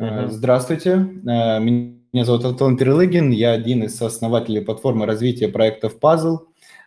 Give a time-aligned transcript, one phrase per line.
[0.00, 0.28] Uh-huh.
[0.28, 6.38] Здравствуйте, э, меня зовут Антон Перелыгин, я один из основателей платформы развития проектов Puzzle.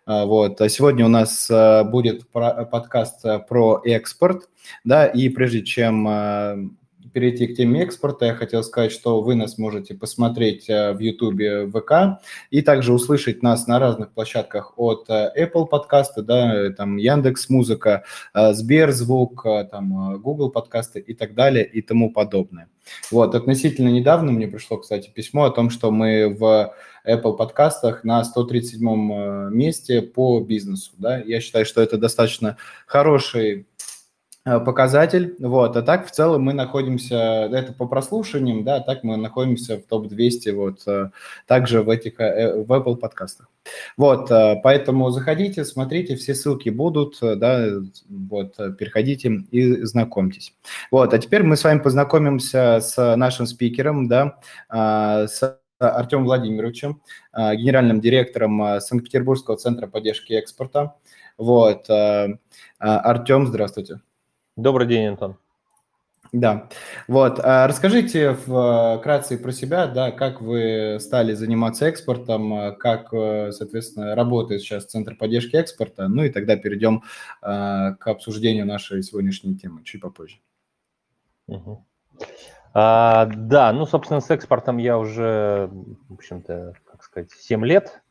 [0.08, 0.60] Э, вот.
[0.60, 1.48] А сегодня у нас
[1.92, 4.50] будет подкаст про экспорт,
[4.84, 6.76] да, и прежде чем
[7.14, 11.72] перейти к теме экспорта, я хотел сказать, что вы нас можете посмотреть э, в YouTube,
[11.72, 17.50] ВК, и также услышать нас на разных площадках от э, Apple подкаста, да, там Яндекс
[17.50, 18.04] Музыка,
[18.34, 22.68] э, Сберзвук, там Google подкасты и так далее и тому подобное.
[23.12, 26.74] Вот, относительно недавно мне пришло, кстати, письмо о том, что мы в
[27.08, 33.64] Apple подкастах на 137 месте по бизнесу, да, я считаю, что это достаточно хороший Э,
[34.44, 35.36] показатель.
[35.40, 35.78] Вот.
[35.78, 40.52] А так в целом мы находимся, это по прослушаниям, да, так мы находимся в топ-200
[40.52, 41.12] вот э,
[41.48, 43.50] также в этих, э, в Apple подкастах.
[43.96, 44.30] Вот,
[44.62, 47.66] поэтому заходите, смотрите, все ссылки будут, да,
[48.10, 50.54] вот, переходите и знакомьтесь.
[50.92, 54.38] Вот, а теперь мы с вами познакомимся с нашим спикером, да,
[54.70, 57.02] с Артемом Владимировичем,
[57.34, 60.96] генеральным директором Санкт-Петербургского центра поддержки экспорта.
[61.38, 61.90] Вот,
[62.80, 64.02] Артем, здравствуйте.
[64.56, 65.38] Добрый день, Антон.
[66.32, 66.70] Да,
[67.08, 73.52] вот, а расскажите вкратце про себя, да, как вы стали заниматься экспортом, а как, э,
[73.52, 77.02] соответственно, работает сейчас Центр поддержки экспорта, ну и тогда перейдем
[77.42, 80.38] к обсуждению нашей сегодняшней темы чуть попозже.
[81.48, 81.84] Угу.
[82.76, 85.70] А, да, ну, собственно, с экспортом я уже,
[86.10, 88.03] в общем-то, как сказать, 7 лет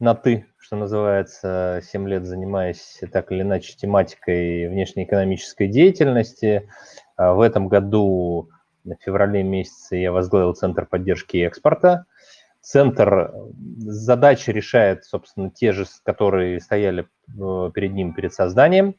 [0.00, 6.68] на «ты», что называется, 7 лет занимаясь так или иначе тематикой внешнеэкономической деятельности.
[7.16, 8.50] А в этом году,
[8.84, 12.06] в феврале месяце, я возглавил Центр поддержки экспорта.
[12.60, 13.32] Центр
[13.78, 18.94] задачи решает, собственно, те же, которые стояли э, перед ним перед созданием.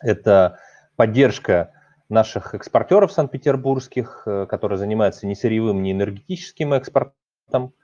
[0.00, 0.58] Это
[0.96, 1.72] поддержка
[2.08, 7.14] наших экспортеров санкт-петербургских, э, которые занимаются не сырьевым, не энергетическим экспортом,
[7.52, 7.81] Э,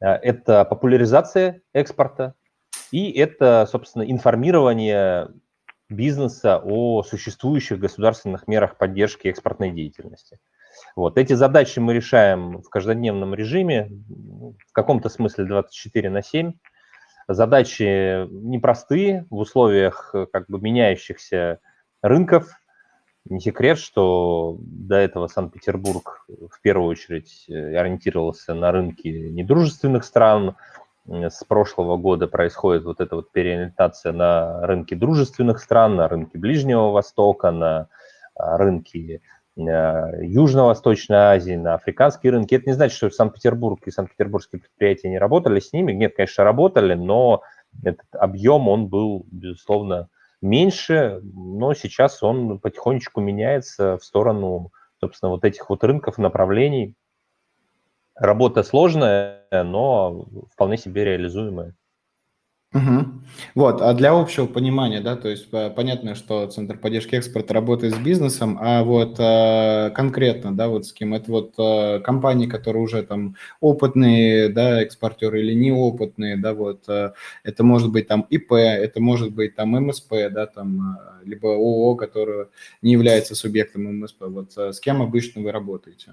[0.00, 2.34] это популяризация экспорта
[2.90, 5.28] и это, собственно, информирование
[5.88, 10.38] бизнеса о существующих государственных мерах поддержки экспортной деятельности.
[10.96, 11.18] Вот.
[11.18, 16.52] Эти задачи мы решаем в каждодневном режиме, в каком-то смысле 24 на 7.
[17.28, 21.60] Задачи непростые в условиях как бы меняющихся
[22.02, 22.48] рынков,
[23.28, 30.56] не секрет, что до этого Санкт-Петербург в первую очередь э, ориентировался на рынки недружественных стран.
[31.06, 36.90] С прошлого года происходит вот эта вот переориентация на рынки дружественных стран, на рынки Ближнего
[36.90, 37.88] Востока, на
[38.34, 39.22] а, рынки
[39.56, 39.60] э,
[40.22, 42.54] Южно-Восточной Азии, на африканские рынки.
[42.54, 45.92] Это не значит, что Санкт-Петербург и санкт-петербургские предприятия не работали с ними.
[45.92, 47.42] Нет, конечно, работали, но
[47.82, 50.08] этот объем, он был, безусловно,
[50.42, 56.94] меньше, но сейчас он потихонечку меняется в сторону, собственно, вот этих вот рынков, направлений.
[58.14, 61.74] Работа сложная, но вполне себе реализуемая.
[62.72, 63.04] Угу.
[63.56, 67.96] Вот, а для общего понимания, да, то есть э, понятно, что Центр поддержки экспорта работает
[67.96, 72.84] с бизнесом, а вот э, конкретно, да, вот с кем, это вот э, компании, которые
[72.84, 78.52] уже там опытные, да, экспортеры или неопытные, да, вот, э, это может быть там ИП,
[78.52, 82.50] это может быть там МСП, да, там, э, либо ООО, которое
[82.82, 86.12] не является субъектом МСП, вот э, с кем обычно вы работаете?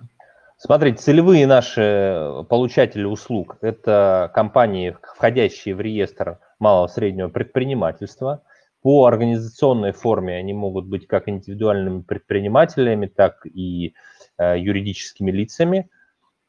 [0.59, 8.41] Смотрите, целевые наши получатели услуг– это компании, входящие в реестр малого среднего предпринимательства.
[8.81, 13.93] По организационной форме они могут быть как индивидуальными предпринимателями, так и
[14.39, 15.91] э, юридическими лицами.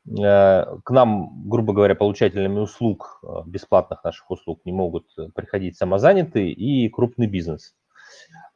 [0.09, 5.05] Э, к нам, грубо говоря, получателями услуг, э, бесплатных наших услуг, не могут
[5.35, 7.75] приходить самозанятые и крупный бизнес.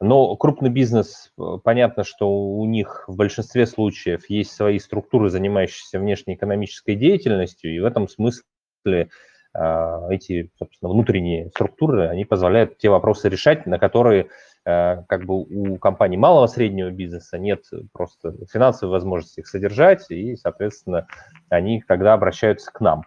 [0.01, 6.97] Но крупный бизнес, понятно, что у них в большинстве случаев есть свои структуры, занимающиеся внешнеэкономической
[6.97, 9.11] деятельностью, и в этом смысле
[9.55, 14.29] а, эти, собственно, внутренние структуры, они позволяют те вопросы решать, на которые
[14.65, 20.37] а, как бы у компаний малого среднего бизнеса нет просто финансовой возможности их содержать, и,
[20.37, 21.07] соответственно,
[21.49, 23.05] они тогда обращаются к нам.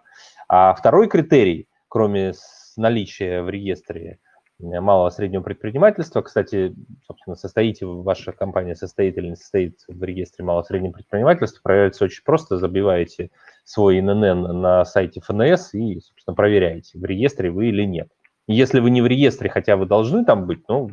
[0.48, 2.34] А второй критерий, кроме
[2.78, 4.20] наличия в реестре
[4.60, 6.22] малого среднего предпринимательства.
[6.22, 6.74] Кстати,
[7.06, 12.24] собственно, состоите ваша компания состоит или не состоит в регистре малого среднего предпринимательства, проверяется очень
[12.24, 12.58] просто.
[12.58, 13.32] Забиваете
[13.64, 18.10] свой ИНН на сайте ФНС и, собственно, проверяете, в реестре вы или нет.
[18.48, 20.90] Если вы не в реестре, хотя вы должны там быть, ну,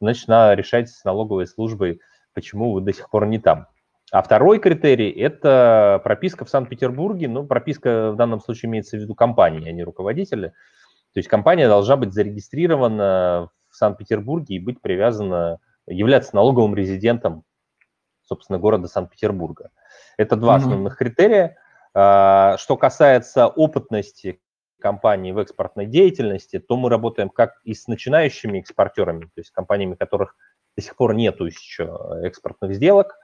[0.00, 2.00] значит, надо решать с налоговой службой,
[2.32, 3.66] почему вы до сих пор не там.
[4.10, 7.28] А второй критерий– это прописка в Санкт-Петербурге.
[7.28, 10.54] Ну, прописка в данном случае имеется в виду компании, а не руководителя.
[11.18, 17.42] То есть компания должна быть зарегистрирована в Санкт-Петербурге и быть привязана, являться налоговым резидентом
[18.22, 19.70] собственно, города Санкт-Петербурга.
[20.16, 20.60] Это два mm-hmm.
[20.60, 21.56] основных критерия.
[21.92, 24.40] А, что касается опытности
[24.80, 29.96] компании в экспортной деятельности, то мы работаем как и с начинающими экспортерами, то есть компаниями,
[29.96, 30.36] которых
[30.76, 33.16] до сих пор нету еще экспортных сделок,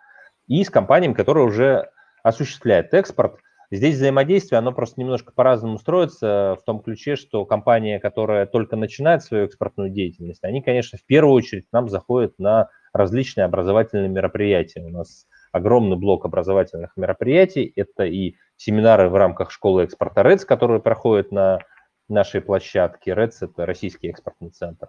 [0.49, 1.91] и с компаниями, которые уже
[2.25, 3.39] осуществляют экспорт.
[3.71, 9.23] Здесь взаимодействие, оно просто немножко по-разному строится в том ключе, что компания, которая только начинает
[9.23, 14.81] свою экспортную деятельность, они, конечно, в первую очередь к нам заходят на различные образовательные мероприятия.
[14.81, 17.73] У нас огромный блок образовательных мероприятий.
[17.77, 21.61] Это и семинары в рамках школы экспорта РЭЦ, которые проходят на
[22.09, 23.15] нашей площадке.
[23.15, 24.89] РЭЦ– это Российский экспортный центр.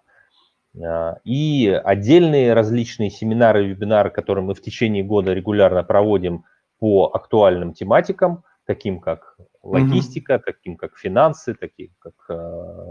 [0.83, 6.45] А, и отдельные различные семинары вебинары, которые мы в течение года регулярно проводим
[6.79, 10.43] по актуальным тематикам, таким как логистика, mm-hmm.
[10.45, 12.33] таким как финансы, таким как э,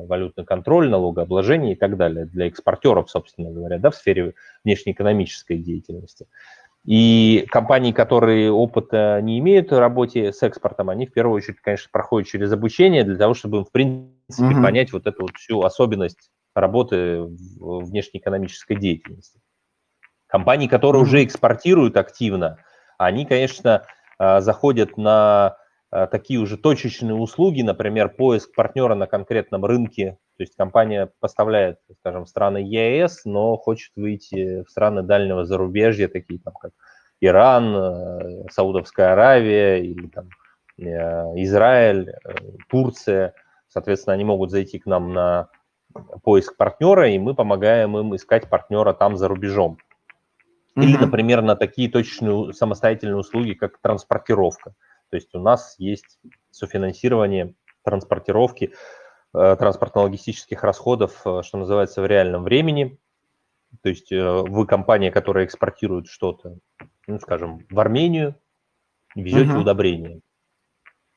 [0.06, 4.34] валютный контроль, налогообложение и так далее, для экспортеров, собственно говоря, да, в сфере
[4.64, 6.26] внешнеэкономической деятельности.
[6.84, 11.88] И компании, которые опыта не имеют в работе с экспортом, они в первую очередь, конечно,
[11.90, 14.62] проходят через обучение для того, чтобы, в принципе, mm-hmm.
[14.62, 19.40] понять вот эту вот всю особенность работы в внешнеэкономической деятельности.
[20.26, 21.06] Компании, которые mm-hmm.
[21.06, 22.58] уже экспортируют активно,
[22.98, 23.84] они, конечно,
[24.18, 25.56] э, заходят на
[26.10, 30.18] такие уже точечные услуги, например, поиск партнера на конкретном рынке.
[30.36, 36.08] То есть компания поставляет, скажем, в страны ЕС, но хочет выйти в страны дальнего зарубежья,
[36.08, 36.72] такие там как
[37.20, 40.28] Иран, э, Саудовская Аравия или там
[40.76, 42.12] Израиль,
[42.68, 43.34] Турция.
[43.68, 45.48] Соответственно, они могут зайти к нам на
[46.24, 49.78] поиск партнера, и мы помогаем им искать партнера там за рубежом.
[50.76, 54.74] Или, например, на такие точечные самостоятельные услуги, как транспортировка.
[55.14, 56.18] То есть у нас есть
[56.50, 58.72] софинансирование транспортировки,
[59.32, 62.98] э, транспортно-логистических расходов, э, что называется, в реальном времени.
[63.84, 66.58] То есть э, вы компания, которая экспортирует что-то,
[67.06, 68.34] ну, скажем, в Армению,
[69.14, 69.60] везете uh-huh.
[69.60, 70.20] удобрения.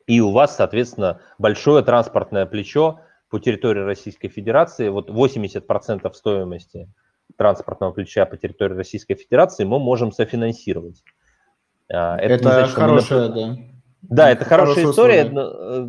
[0.06, 3.00] И у вас, соответственно, большое транспортное плечо
[3.30, 4.90] по территории Российской Федерации.
[4.90, 6.88] Вот 80% стоимости–
[7.36, 11.04] транспортного ключа по территории Российской Федерации мы можем софинансировать.
[11.92, 13.36] А, это, это значит, хорошая, мы...
[13.36, 13.58] да.
[14.02, 15.26] Да, это хорошая история.
[15.26, 15.50] Условия.
[15.50, 15.88] Э,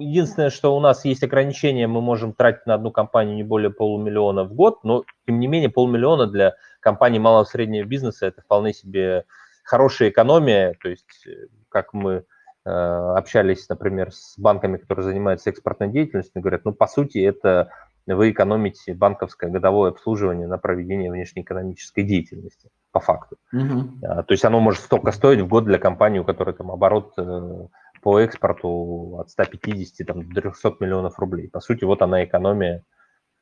[0.00, 4.44] единственное, что у нас есть ограничения, мы можем тратить на одну компанию не более полумиллиона
[4.44, 8.72] в год, но тем не менее полмиллиона для компании малого и среднего бизнеса это вполне
[8.72, 9.24] себе
[9.64, 10.74] хорошая экономия.
[10.82, 12.24] То есть, э, как мы
[12.64, 17.70] э, общались, например, с банками, которые занимаются экспортной деятельностью, говорят, ну, по сути, это
[18.06, 23.36] вы экономите банковское годовое обслуживание на проведение внешнеэкономической деятельности, по факту.
[23.52, 24.00] Угу.
[24.00, 27.66] То есть оно может столько стоить в год для компании, у которой там оборот э,
[28.00, 31.50] по экспорту от 150 там, до 300 миллионов рублей.
[31.50, 32.84] По сути, вот она экономия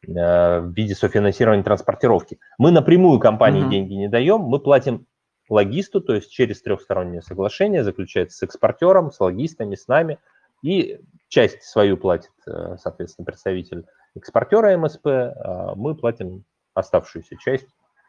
[0.08, 2.40] э, в виде софинансирования транспортировки.
[2.58, 3.70] Мы напрямую компании угу.
[3.70, 5.06] деньги не даем, мы платим
[5.48, 10.18] логисту, то есть через трехстороннее соглашение заключается с экспортером, с логистами, с нами,
[10.64, 10.98] и
[11.28, 13.84] часть свою платит, э, соответственно, представитель
[14.16, 16.42] экспортера МСП, а мы платим
[16.74, 17.68] оставшуюся часть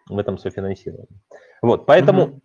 [0.09, 1.21] в этом софинансировании.
[1.61, 2.41] Вот, поэтому угу.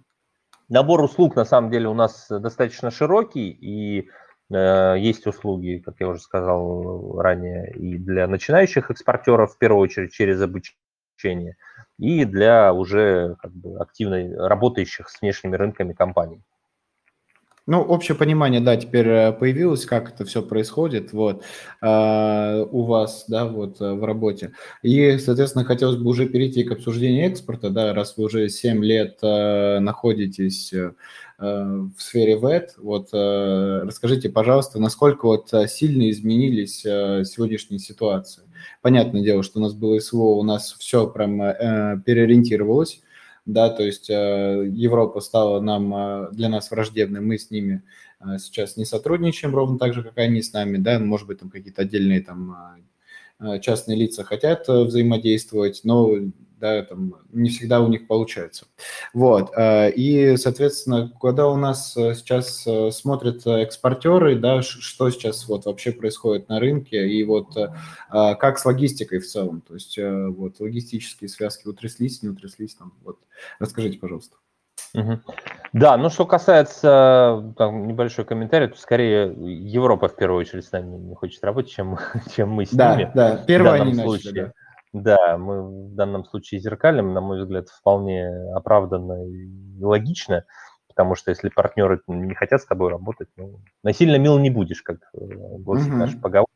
[0.68, 4.08] набор услуг на самом деле у нас достаточно широкий, и
[4.50, 10.12] э, есть услуги, как я уже сказал ранее, и для начинающих экспортеров, в первую очередь
[10.12, 11.56] через обучение,
[11.98, 16.42] и для уже как бы, активно работающих с внешними рынками компаний.
[17.66, 21.44] Ну, общее понимание, да, теперь э, появилось, как это все происходит, вот,
[21.82, 24.52] э, у вас, да, вот, э, в работе.
[24.82, 29.18] И, соответственно, хотелось бы уже перейти к обсуждению экспорта, да, раз вы уже 7 лет
[29.22, 30.92] э, находитесь э,
[31.38, 38.42] в сфере ВЭД, вот, э, расскажите, пожалуйста, насколько вот сильно изменились э, сегодняшние ситуации.
[38.82, 43.00] Понятное дело, что у нас было СВО, у нас все прям э, переориентировалось,
[43.46, 47.82] да, то есть э, Европа стала нам, э, для нас враждебной, мы с ними
[48.20, 51.50] э, сейчас не сотрудничаем ровно так же, как они с нами, да, может быть, там
[51.50, 52.56] какие-то отдельные там
[53.62, 56.14] частные лица хотят взаимодействовать, но
[56.60, 58.66] да, там не всегда у них получается.
[59.14, 65.48] Вот, э, и, соответственно, когда у нас э, сейчас э, смотрят экспортеры, да, что сейчас
[65.48, 67.56] вот вообще происходит на рынке, и вот
[68.10, 73.18] как с логистикой в целом, то есть вот логистические связки утряслись, не утряслись, там, вот,
[73.58, 74.36] расскажите, пожалуйста.
[74.94, 75.20] Угу.
[75.72, 80.96] Да, ну что касается там, небольшой комментарий, то скорее Европа в первую очередь с нами
[80.96, 81.98] не хочет работать, чем,
[82.34, 83.10] чем мы с да, ними.
[83.14, 84.32] Да, первое они случае.
[84.32, 84.52] начали, да.
[84.92, 90.44] Да, мы в данном случае зеркалим, на мой взгляд, вполне оправданно и логично,
[90.88, 94.96] потому что если партнеры не хотят с тобой работать, ну, насильно мил не будешь, как
[95.14, 95.18] э,
[95.58, 95.96] гласит mm-hmm.
[95.96, 96.52] наша поговорка.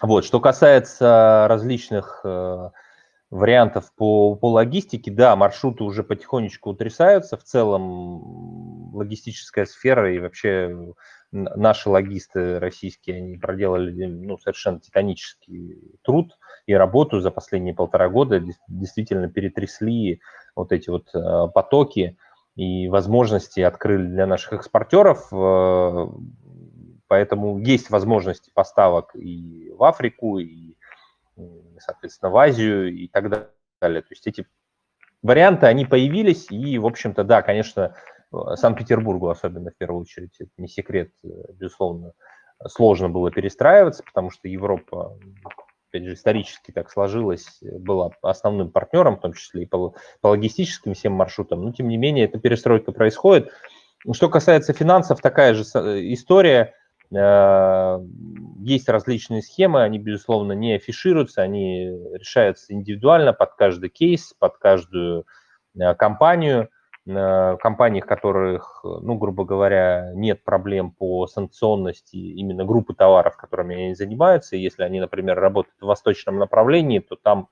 [0.00, 2.70] Вот, что касается различных э,
[3.30, 5.10] вариантов по, по логистике.
[5.10, 7.36] Да, маршруты уже потихонечку утрясаются.
[7.36, 10.94] В целом логистическая сфера и вообще
[11.30, 16.38] наши логисты российские, они проделали ну, совершенно титанический труд
[16.68, 18.44] и работу за последние полтора года.
[18.68, 20.20] Действительно перетрясли
[20.54, 22.18] вот эти вот э, потоки
[22.56, 25.28] и возможности открыли для наших экспортеров.
[25.32, 26.08] Э,
[27.06, 30.76] поэтому есть возможности поставок и в Африку, и
[31.78, 33.30] соответственно, в Азию и так
[33.80, 34.02] далее.
[34.02, 34.46] То есть эти
[35.22, 37.94] варианты, они появились, и, в общем-то, да, конечно,
[38.30, 42.12] Санкт-Петербургу особенно в первую очередь, это не секрет, безусловно,
[42.66, 45.16] сложно было перестраиваться, потому что Европа,
[45.90, 50.94] опять же, исторически так сложилась, была основным партнером, в том числе и по, по логистическим
[50.94, 53.50] всем маршрутам, но, тем не менее, эта перестройка происходит.
[54.12, 56.74] Что касается финансов, такая же история–
[57.14, 58.00] Э,
[58.60, 65.26] есть различные схемы, они, безусловно, не афишируются, они решаются индивидуально под каждый кейс, под каждую
[65.78, 66.68] э, компанию.
[67.08, 73.76] Э, компаний, в которых, ну, грубо говоря, нет проблем по санкционности именно группы товаров, которыми
[73.76, 74.56] они занимаются.
[74.56, 77.48] И если они, например, работают в восточном направлении, то там,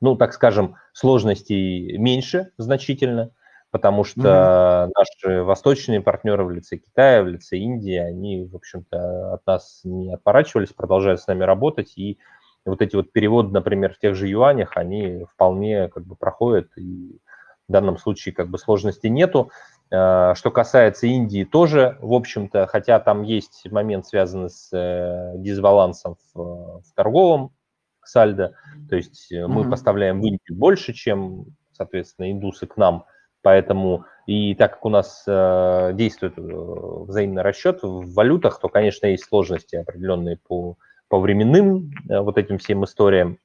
[0.00, 3.30] ну, так скажем, сложностей меньше значительно
[3.70, 4.90] потому что mm-hmm.
[4.96, 10.14] наши восточные партнеры в лице Китая, в лице Индии, они, в общем-то, от нас не
[10.14, 12.18] отворачивались, продолжают с нами работать, и
[12.64, 17.20] вот эти вот переводы, например, в тех же юанях, они вполне как бы проходят, и
[17.68, 19.50] в данном случае как бы сложности нету.
[19.90, 26.16] А, что касается Индии тоже, в общем-то, хотя там есть момент, связанный с э, дисбалансом
[26.34, 27.52] в, в торговом
[28.04, 28.54] сальдо,
[28.88, 29.46] то есть mm-hmm.
[29.46, 33.04] мы поставляем в Индию больше, чем, соответственно, индусы к нам–
[33.42, 39.06] Поэтому и так как у нас э, действует э, взаимный расчет в валютах, то, конечно,
[39.06, 40.76] есть сложности определенные по,
[41.08, 43.38] по временным э, вот этим всем историям.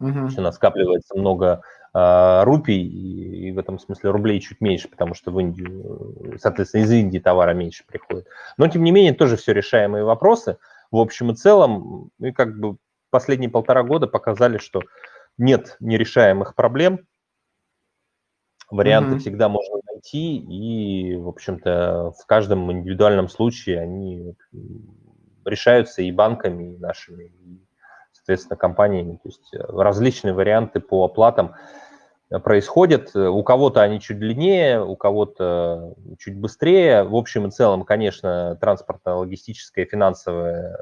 [0.00, 0.30] Угу.
[0.36, 5.30] У нас скапливается много э, рупий, и, в этом смысле рублей чуть меньше, потому что
[5.30, 8.26] в Индию, соответственно, из Индии товара меньше приходит.
[8.56, 10.56] Но, тем не менее, тоже все решаемые вопросы.
[10.90, 12.76] В общем и целом, и как бы
[13.10, 14.80] последние полтора года показали, что
[15.36, 17.00] нет нерешаемых проблем,
[18.72, 19.18] Варианты mm-hmm.
[19.18, 24.34] всегда можно найти, и, в общем-то, в каждом индивидуальном случае они
[25.44, 27.60] решаются и банками, и нашими, и,
[28.12, 29.16] соответственно, компаниями.
[29.22, 31.54] То есть э, различные варианты по оплатам
[32.40, 33.14] происходят.
[33.14, 37.04] У кого-то они чуть длиннее, у кого-то чуть быстрее.
[37.04, 40.78] В общем и целом, конечно, транспортно-логистическая, финансовая,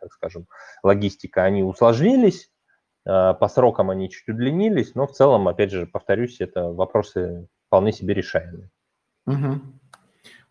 [0.00, 0.46] так скажем,
[0.82, 2.50] логистика, они усложнились,
[3.06, 7.92] Э, по срокам они чуть удлинились, но в целом, опять же, повторюсь, это вопросы вполне
[7.92, 8.70] себе решаемые.
[9.26, 9.60] Угу.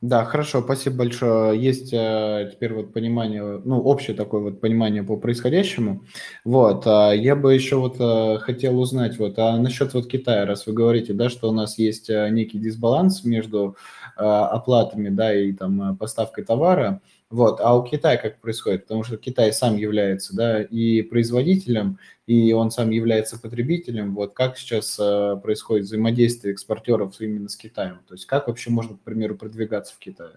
[0.03, 1.57] Да, хорошо, спасибо большое.
[1.57, 6.03] Есть э, теперь вот понимание, ну, общее такое вот понимание по происходящему.
[6.43, 10.67] Вот, э, я бы еще вот э, хотел узнать вот, а насчет вот Китая, раз
[10.67, 13.77] вы говорите, да, что у нас есть э, некий дисбаланс между
[14.15, 17.01] оплатами, да, и там поставкой товара,
[17.33, 17.59] вот.
[17.61, 18.83] А у Китая как происходит?
[18.83, 21.97] Потому что Китай сам является да, и производителем,
[22.27, 24.13] и он сам является потребителем.
[24.13, 28.01] Вот как сейчас э, происходит взаимодействие экспортеров именно с Китаем?
[28.07, 30.35] То есть как вообще можно, к примеру, продвигаться в Китае?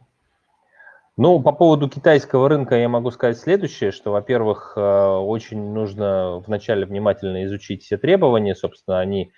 [1.18, 6.86] Ну, по поводу китайского рынка я могу сказать следующее, что, во-первых, э, очень нужно вначале
[6.86, 9.32] внимательно изучить все требования, собственно, они,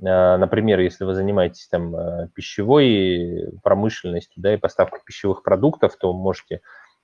[0.00, 6.12] э, например, если вы занимаетесь там э, пищевой промышленностью, да, и поставкой пищевых продуктов, то
[6.12, 6.60] можете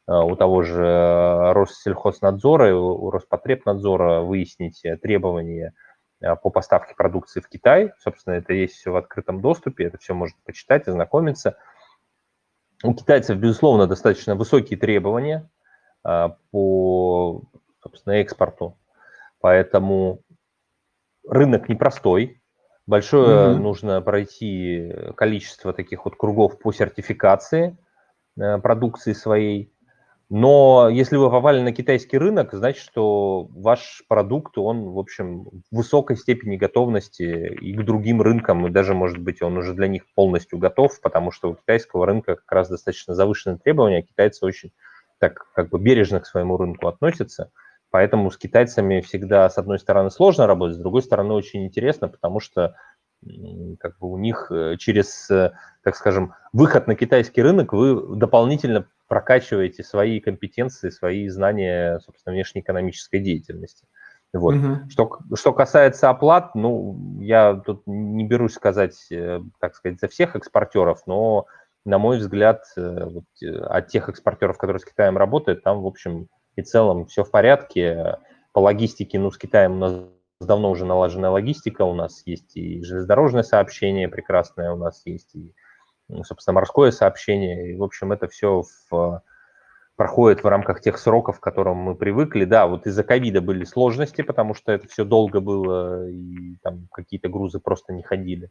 [0.06, 5.74] у того же э, Россельхознадзора и у Роспотребнадзора выяснить э, требования
[6.42, 7.92] по поставке продукции в Китай.
[7.98, 11.58] Собственно, это есть все в открытом доступе, это все можно почитать, ознакомиться.
[12.82, 15.50] У китайцев, безусловно, достаточно высокие требования
[16.02, 17.42] по,
[17.82, 18.78] собственно, экспорту,
[19.40, 20.22] поэтому
[21.28, 22.40] рынок непростой,
[22.86, 23.58] большое mm-hmm.
[23.58, 27.76] нужно пройти количество таких вот кругов по сертификации
[28.36, 29.72] продукции своей,
[30.28, 35.62] но если вы попали на китайский рынок, значит, что ваш продукт, он, в общем, в
[35.70, 40.02] высокой степени готовности и к другим рынкам, и даже, может быть, он уже для них
[40.14, 44.72] полностью готов, потому что у китайского рынка как раз достаточно завышенные требования, а китайцы очень
[45.18, 47.52] так как бы бережно к своему рынку относятся.
[47.90, 52.40] Поэтому с китайцами всегда, с одной стороны, сложно работать, с другой стороны, очень интересно, потому
[52.40, 52.74] что
[53.80, 55.52] как бы у них э, через, э,
[55.82, 63.20] так скажем, выход на китайский рынок вы дополнительно прокачиваете свои компетенции, свои знания, собственно, внешнеэкономической
[63.20, 63.86] деятельности.
[64.32, 64.56] Вот.
[64.56, 64.90] Угу.
[64.90, 70.36] Что, что касается оплат, ну, я тут не берусь сказать, э, так сказать, за всех
[70.36, 71.46] экспортеров, но,
[71.84, 76.62] на мой взгляд, вот, от тех экспортеров, которые с Китаем работают, там, в общем и
[76.62, 78.18] целом все в порядке.
[78.52, 79.92] По логистике, ну, с Китаем у нас
[80.40, 85.54] давно уже налаженная логистика, у нас есть и железнодорожное сообщение прекрасное, у нас есть и,
[86.22, 87.72] собственно, морское сообщение.
[87.72, 89.22] И, в общем, это все в,
[89.96, 92.44] проходит в рамках тех сроков, к которым мы привыкли.
[92.44, 97.28] Да, вот из-за ковида были сложности, потому что это все долго было, и там какие-то
[97.28, 98.50] грузы просто не ходили.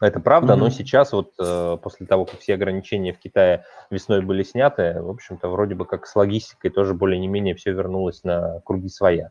[0.00, 0.56] Это правда, mm-hmm.
[0.56, 5.10] но сейчас вот э, после того, как все ограничения в Китае весной были сняты, в
[5.10, 9.30] общем-то, вроде бы как с логистикой тоже более-не-менее все вернулось на круги своя.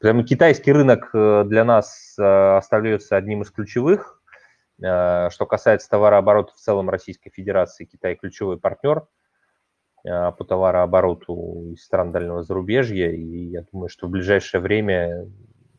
[0.00, 4.22] Поэтому китайский рынок э, для нас э, остается одним из ключевых.
[4.82, 9.06] Э, что касается товарооборота в целом Российской Федерации, Китай ключевой партнер
[10.02, 13.10] по товарообороту из стран дальнего зарубежья.
[13.10, 15.26] И я думаю, что в ближайшее время,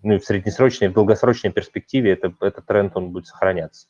[0.03, 3.87] ну и в среднесрочной, и в долгосрочной перспективе это, этот тренд он будет сохраняться.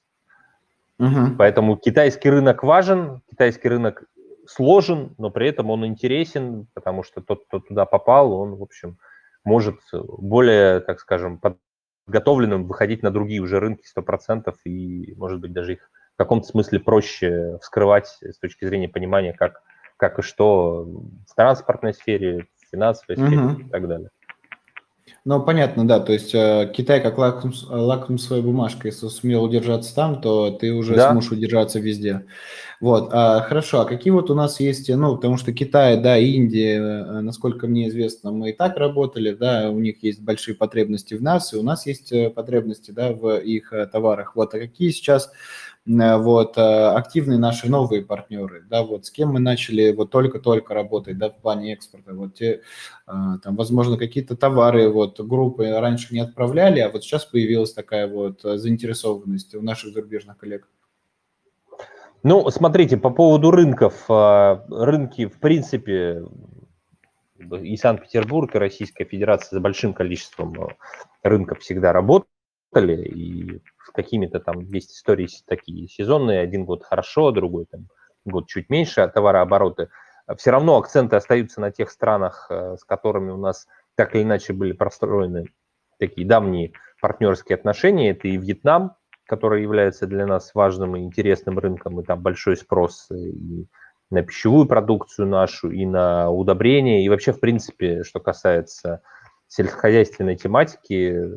[1.00, 1.36] Угу.
[1.38, 4.06] Поэтому китайский рынок важен, китайский рынок
[4.48, 8.98] сложен, но при этом он интересен, потому что тот, кто туда попал, он, в общем,
[9.44, 11.42] может более, так скажем,
[12.06, 16.80] подготовленным выходить на другие уже рынки 100% и, может быть, даже их в каком-то смысле
[16.80, 19.62] проще вскрывать с точки зрения понимания, как,
[19.98, 23.62] как и что в транспортной сфере, в финансовой сфере угу.
[23.62, 24.10] и так далее.
[25.24, 26.00] Ну, понятно, да.
[26.00, 28.88] То есть э, Китай как лакмус, лакмусовая бумажка.
[28.88, 31.12] Если сумел удержаться там, то ты уже да.
[31.12, 32.26] сможешь удержаться везде.
[32.80, 33.82] Вот, а, хорошо.
[33.82, 37.90] А какие вот у нас есть, ну, потому что Китай, да, Индия, э, насколько мне
[37.90, 41.64] известно, мы и так работали, да, у них есть большие потребности в нас, и у
[41.64, 44.36] нас есть э, потребности, да, в их товарах.
[44.36, 45.32] Вот, а какие сейчас
[45.86, 51.18] вот, э, активные наши новые партнеры, да, вот, с кем мы начали вот только-только работать,
[51.18, 52.62] да, в плане экспорта, вот те,
[53.08, 53.12] э,
[53.44, 58.42] там, возможно, какие-то товары, вот, группы раньше не отправляли, а вот сейчас появилась такая вот
[58.44, 60.68] заинтересованность у наших зарубежных коллег.
[62.24, 66.24] Ну, смотрите, по поводу рынков, рынки, в принципе,
[67.64, 70.56] и Санкт-Петербург, и Российская Федерация с большим количеством
[71.24, 71.92] рынков всегда
[72.72, 77.88] работали, и с какими-то там есть истории такие сезонные, один год хорошо, другой там
[78.26, 79.90] год чуть меньше товарообороты.
[80.38, 84.54] Все равно акценты остаются на тех странах, э, с которыми у нас так или иначе
[84.54, 85.46] были простроены
[86.00, 88.12] такие давние партнерские отношения.
[88.12, 93.10] Это и Вьетнам, который является для нас важным и интересным рынком, и там большой спрос
[93.12, 93.68] и
[94.10, 99.02] на пищевую продукцию нашу, и на удобрения, и вообще, в принципе, что касается
[99.52, 101.28] сельскохозяйственной тематики, э,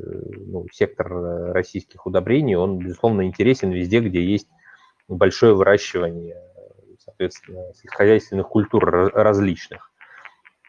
[0.47, 4.47] ну, сектор э, российских удобрений, он, безусловно, интересен везде, где есть
[5.09, 6.37] большое выращивание,
[7.05, 9.91] соответственно, сельскохозяйственных культур различных.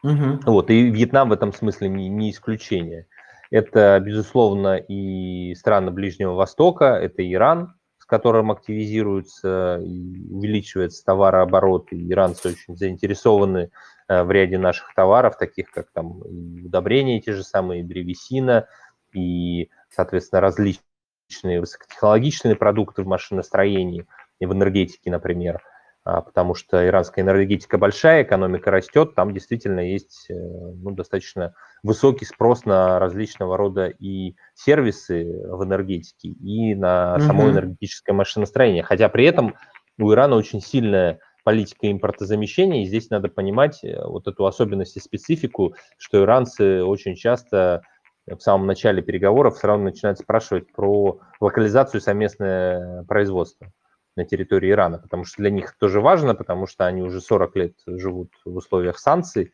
[0.02, 0.40] Угу.
[0.46, 3.06] Вот, и Вьетнам в этом смысле не, не исключение.
[3.52, 7.75] Это, безусловно, и страны Ближнего Востока, это Иран,
[8.06, 13.70] которым активизируется и увеличивается товарооборот, иранцы очень заинтересованы
[14.08, 16.20] Э, в ряде наших товаров, таких как там
[16.64, 18.68] удобрения те же самые, древесина
[19.12, 24.06] и, соответственно, различные высокотехнологичные продукты в машиностроении
[24.38, 25.60] и в энергетике, например,
[26.06, 32.64] потому что иранская энергетика большая, экономика растет, там действительно есть э, ну, достаточно высокий спрос
[32.64, 38.84] на различного рода и сервисы в энергетике, и на само энергетическое машиностроение.
[38.84, 39.56] Хотя при этом
[39.98, 42.82] у Ирана очень сильная политика импортозамещения.
[42.82, 47.82] И здесь надо понимать э, вот эту особенность и специфику, что иранцы очень часто
[48.28, 53.72] в самом начале переговоров сразу начинают спрашивать про локализацию совместное производство
[54.16, 57.74] на территории Ирана, потому что для них тоже важно, потому что они уже 40 лет
[57.86, 59.52] живут в условиях санкций,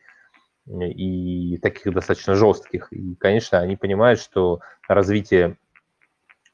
[0.65, 2.91] и таких достаточно жестких.
[2.91, 5.57] И, конечно, они понимают, что развитие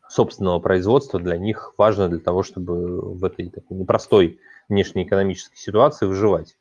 [0.08, 6.58] собственного производства для них важно для того, чтобы в этой такой непростой внешнеэкономической ситуации выживать.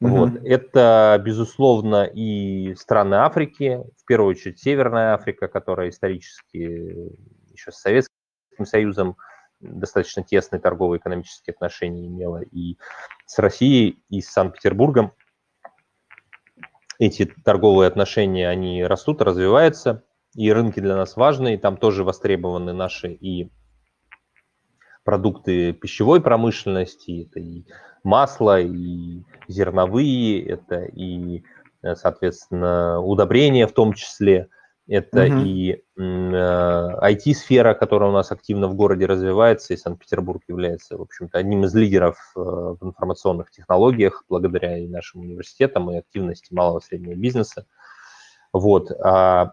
[0.00, 0.08] Mm-hmm.
[0.08, 0.30] Вот.
[0.44, 7.10] Это, безусловно, и страны Африки, в первую очередь Северная Африка, которая исторически
[7.52, 8.14] еще с Советским
[8.64, 9.16] Союзом
[9.60, 12.76] достаточно тесные торговые экономические отношения имела и
[13.26, 15.12] с Россией, и с Санкт-Петербургом.
[16.98, 20.02] Эти торговые отношения, они растут, развиваются,
[20.34, 23.50] и рынки для нас важны, и там тоже востребованы наши и
[25.04, 27.64] продукты пищевой промышленности, это и
[28.02, 31.44] масло, и зерновые, это и,
[31.82, 34.48] э, соответственно, удобрения в том числе,
[34.88, 35.42] это угу.
[35.44, 41.38] и IT-сфера, э, которая у нас активно в городе развивается, и Санкт-Петербург является, в общем-то,
[41.38, 46.82] одним из лидеров э, в информационных технологиях, благодаря и нашим университетам, и активности малого и
[46.82, 47.66] среднего бизнеса.
[48.52, 48.90] Вот.
[49.02, 49.52] А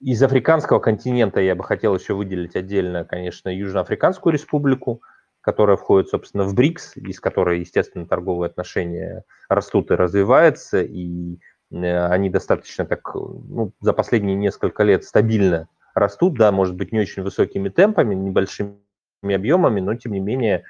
[0.00, 5.02] из африканского континента я бы хотел еще выделить отдельно, конечно, Южноафриканскую республику,
[5.40, 11.38] которая входит, собственно, в БРИКС, из которой, естественно, торговые отношения растут и развиваются, и
[11.72, 17.22] они достаточно так, ну, за последние несколько лет стабильно растут, да, может быть, не очень
[17.22, 18.76] высокими темпами, небольшими
[19.22, 20.64] объемами, но, тем не менее,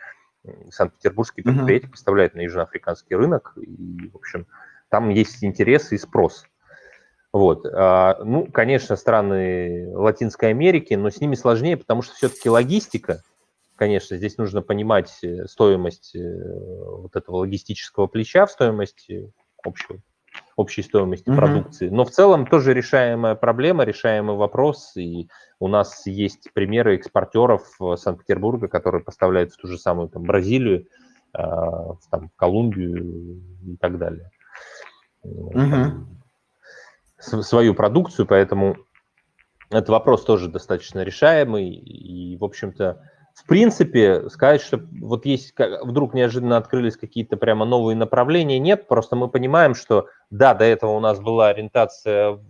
[0.71, 1.93] Санкт-Петербургский предприятие uh-huh.
[1.93, 4.47] поставляет на южноафриканский рынок, и, в общем,
[4.89, 6.47] там есть интерес и спрос.
[7.33, 7.67] Вот.
[7.67, 13.23] А, ну, конечно, страны Латинской Америки, но с ними сложнее, потому что все-таки логистика,
[13.75, 19.33] конечно, здесь нужно понимать э, стоимость э, вот этого логистического плеча в стоимости
[19.63, 19.99] общего,
[20.57, 21.37] общей стоимости mm-hmm.
[21.37, 21.89] продукции.
[21.91, 24.97] Но в целом тоже решаемая проблема, решаемый вопрос.
[24.97, 25.29] И
[25.61, 30.87] у нас есть примеры экспортеров Санкт-Петербурга, которые поставляют в ту же самую там, Бразилию,
[31.33, 34.31] а, там, Колумбию и так далее.
[35.25, 36.07] Mm-hmm.
[37.19, 38.77] Свою продукцию, поэтому
[39.71, 41.69] этот вопрос тоже достаточно решаемый.
[41.69, 43.03] И, в общем-то,
[43.37, 49.15] в принципе, сказать, что вот есть вдруг неожиданно открылись какие-то прямо новые направления, нет, просто
[49.15, 52.41] мы понимаем, что да, до этого у нас была ориентация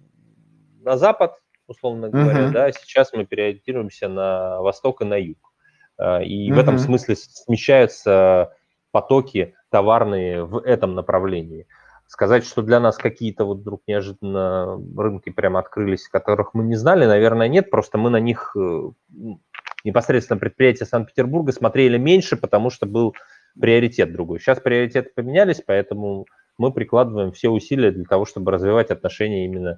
[0.83, 1.35] на запад,
[1.67, 2.53] условно говоря, uh-huh.
[2.53, 5.53] да, сейчас мы переориентируемся на восток и на юг.
[5.99, 6.55] А, и uh-huh.
[6.55, 8.53] в этом смысле смещаются
[8.93, 11.67] потоки товарные в этом направлении.
[12.07, 17.05] Сказать, что для нас какие-то вот вдруг неожиданно рынки прямо открылись, которых мы не знали,
[17.05, 18.91] наверное, нет, просто мы на них э,
[19.87, 23.15] непосредственно предприятия Санкт-Петербурга смотрели меньше, потому что был
[23.59, 24.41] приоритет другой.
[24.41, 26.27] Сейчас приоритеты поменялись, поэтому
[26.59, 29.77] мы прикладываем все усилия для того, чтобы развивать отношения именно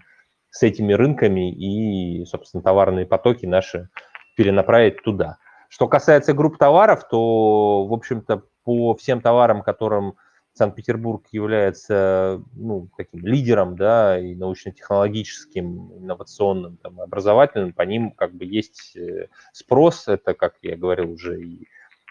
[0.50, 3.90] с этими рынками и, собственно, товарные потоки наши
[4.36, 5.36] перенаправить туда.
[5.68, 10.14] Что касается групп товаров, то, в общем-то, по всем товарам, которым
[10.58, 18.44] Санкт-Петербург является ну, таким лидером, да, и научно-технологическим, инновационным, там, образовательным, по ним как бы
[18.44, 21.68] есть э, спрос, это, как я говорил уже, и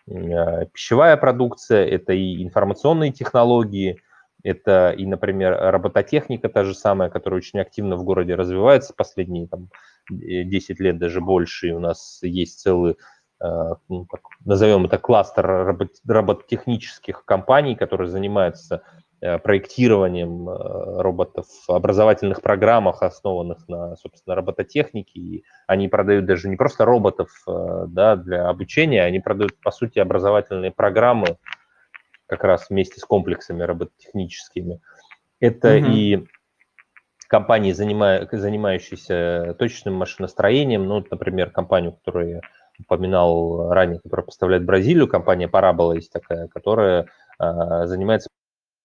[0.08, 4.02] э, пищевая продукция, это и информационные технологии,
[4.44, 9.70] это и, например, робототехника та же самая, которая очень активно в городе развивается последние там,
[10.10, 12.98] 10 лет, даже больше, и у нас есть Э, так,
[13.40, 18.82] назовем это кластер робот, робототехнических компаний, которые занимаются
[19.22, 25.20] э, проектированием э, роботов в образовательных программах, основанных на, собственно, робототехнике.
[25.20, 30.72] И они продают даже не просто роботов да, для обучения, они продают, по сути, образовательные
[30.72, 31.38] программы
[32.28, 34.82] как раз вместе с комплексами робототехническими.
[35.40, 35.86] Это угу.
[35.88, 36.28] и
[37.28, 42.42] компании, занимающиеся точным машиностроением, ну, например, компанию, которую я
[42.80, 47.08] упоминал ранее, которая поставляет Бразилию, компания Parabola есть такая, которая
[47.40, 48.30] э, занимается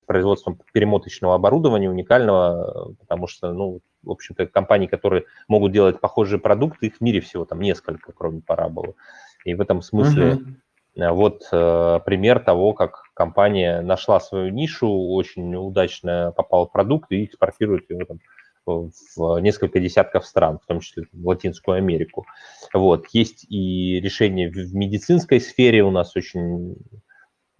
[0.06, 6.86] производством перемоточного оборудования уникального, потому что, ну, в общем-то, компании, которые могут делать похожие продукты,
[6.86, 8.94] их в мире всего там несколько, кроме Parabola.
[9.44, 10.38] И в этом смысле
[10.96, 11.12] uh-huh.
[11.12, 17.24] вот э, пример того, как компания нашла свою нишу, очень удачно попала в продукт и
[17.24, 18.18] экспортирует его там
[18.66, 22.26] в несколько десятков стран, в том числе в Латинскую Америку.
[22.72, 23.06] Вот.
[23.12, 26.76] Есть и решения в медицинской сфере, у нас очень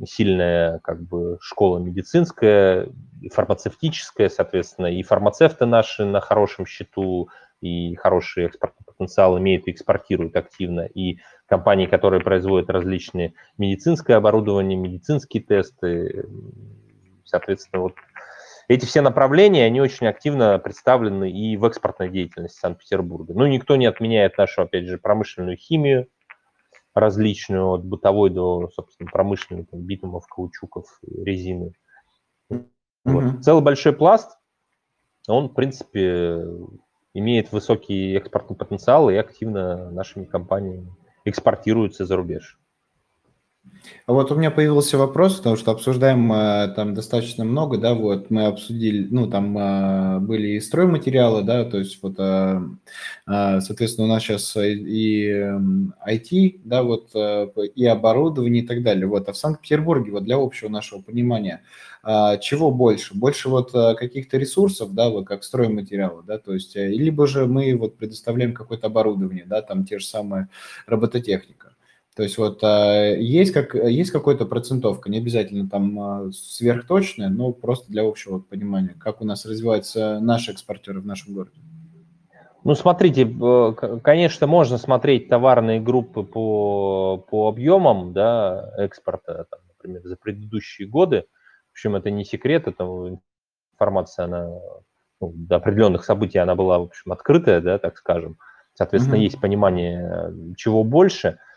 [0.05, 2.89] сильная как бы школа медицинская,
[3.33, 7.29] фармацевтическая, соответственно, и фармацевты наши на хорошем счету,
[7.61, 14.77] и хороший экспортный потенциал имеют и экспортируют активно, и компании, которые производят различные медицинское оборудование,
[14.77, 16.27] медицинские тесты,
[17.25, 17.95] соответственно, вот
[18.69, 23.35] эти все направления, они очень активно представлены и в экспортной деятельности Санкт-Петербурга.
[23.35, 26.09] Ну, никто не отменяет нашу, опять же, промышленную химию,
[26.95, 31.73] различную, от бытовой до, собственно, промышленной, там, битумов, каучуков, резины.
[32.51, 32.67] Mm-hmm.
[33.05, 33.45] Вот.
[33.45, 34.39] Целый большой пласт,
[35.27, 36.45] он, в принципе,
[37.15, 40.93] имеет высокий экспортный потенциал и активно нашими компаниями
[41.25, 42.59] экспортируется за рубеж.
[44.07, 48.31] А вот у меня появился вопрос, потому что обсуждаем э, там достаточно много, да, вот
[48.31, 52.61] мы обсудили, ну, там э, были и стройматериалы, да, то есть вот, э,
[53.27, 55.29] соответственно, у нас сейчас и
[56.07, 60.69] IT, да, вот, и оборудование и так далее, вот, а в Санкт-Петербурге, вот для общего
[60.69, 61.63] нашего понимания,
[62.41, 63.15] чего больше?
[63.15, 67.97] Больше вот каких-то ресурсов, да, вот как стройматериалы, да, то есть, либо же мы вот
[67.97, 70.49] предоставляем какое-то оборудование, да, там те же самые
[70.87, 71.72] робототехника.
[72.15, 77.53] То есть вот а, есть, как, есть какая-то процентовка, не обязательно там а, сверхточная, но
[77.53, 81.57] просто для общего понимания, как у нас развиваются наши экспортеры в нашем городе.
[82.65, 83.27] Ну, смотрите,
[84.05, 91.25] конечно, можно смотреть товарные группы по, по объемам да, экспорта, там, например, за предыдущие годы.
[91.71, 93.19] В общем, это не секрет, это
[93.73, 94.49] информация, она
[95.21, 98.37] ну, до определенных событий она была, в общем, открытая, да, так скажем.
[98.75, 99.25] Соответственно, mm-hmm.
[99.25, 101.52] есть понимание, чего больше– Э,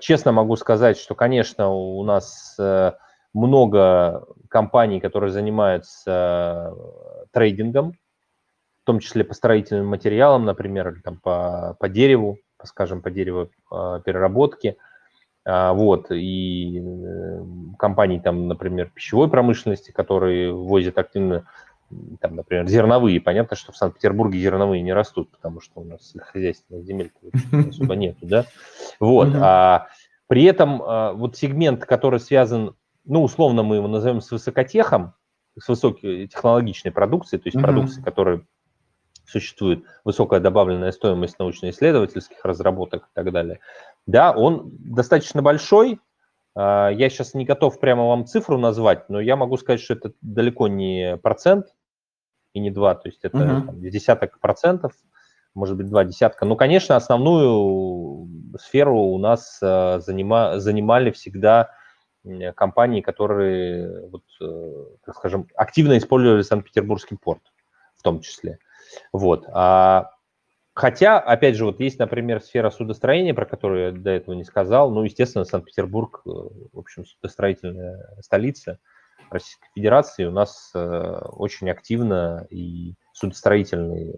[0.00, 2.92] честно могу сказать, что, конечно, у нас э,
[3.34, 7.94] много компаний, которые занимаются э, трейдингом,
[8.86, 14.76] том числе по строительным материалам, например, или там по, по дереву, скажем, по дереву переработке.
[15.44, 17.40] Вот, и э,
[17.78, 21.46] компании, там, например, пищевой промышленности, которые возят активно
[22.20, 23.20] там, например, зерновые.
[23.20, 27.12] Понятно, что в Санкт-Петербурге зерновые не растут, потому что у нас сельскохозяйственных земель
[27.68, 28.46] особо нету, да.
[29.00, 29.28] Вот.
[29.34, 29.88] А
[30.26, 35.14] при этом а, вот сегмент, который связан, ну, условно мы его назовем с высокотехом,
[35.58, 38.42] с высокой технологичной продукцией, то есть продукции, которая
[39.24, 43.60] существует высокая добавленная стоимость научно-исследовательских разработок и так далее,
[44.06, 46.00] да, он достаточно большой,
[46.54, 50.12] а, я сейчас не готов прямо вам цифру назвать, но я могу сказать, что это
[50.20, 51.74] далеко не процент
[52.56, 53.66] и не два, то есть это uh-huh.
[53.66, 54.92] там, десяток процентов,
[55.54, 56.46] может быть, два десятка.
[56.46, 61.70] Ну, конечно, основную сферу у нас занима, занимали всегда
[62.54, 67.42] компании, которые, вот, э, так скажем, активно использовали Санкт-Петербургский порт
[67.96, 68.58] в том числе.
[69.12, 69.44] Вот.
[69.52, 70.10] А
[70.76, 74.90] Хотя, опять же, вот есть, например, сфера судостроения, про которую я до этого не сказал.
[74.90, 78.78] Ну, естественно, Санкт-Петербург, э, в общем, судостроительная столица
[79.30, 80.24] Российской Федерации.
[80.24, 84.16] У нас э, очень активно и судостроительные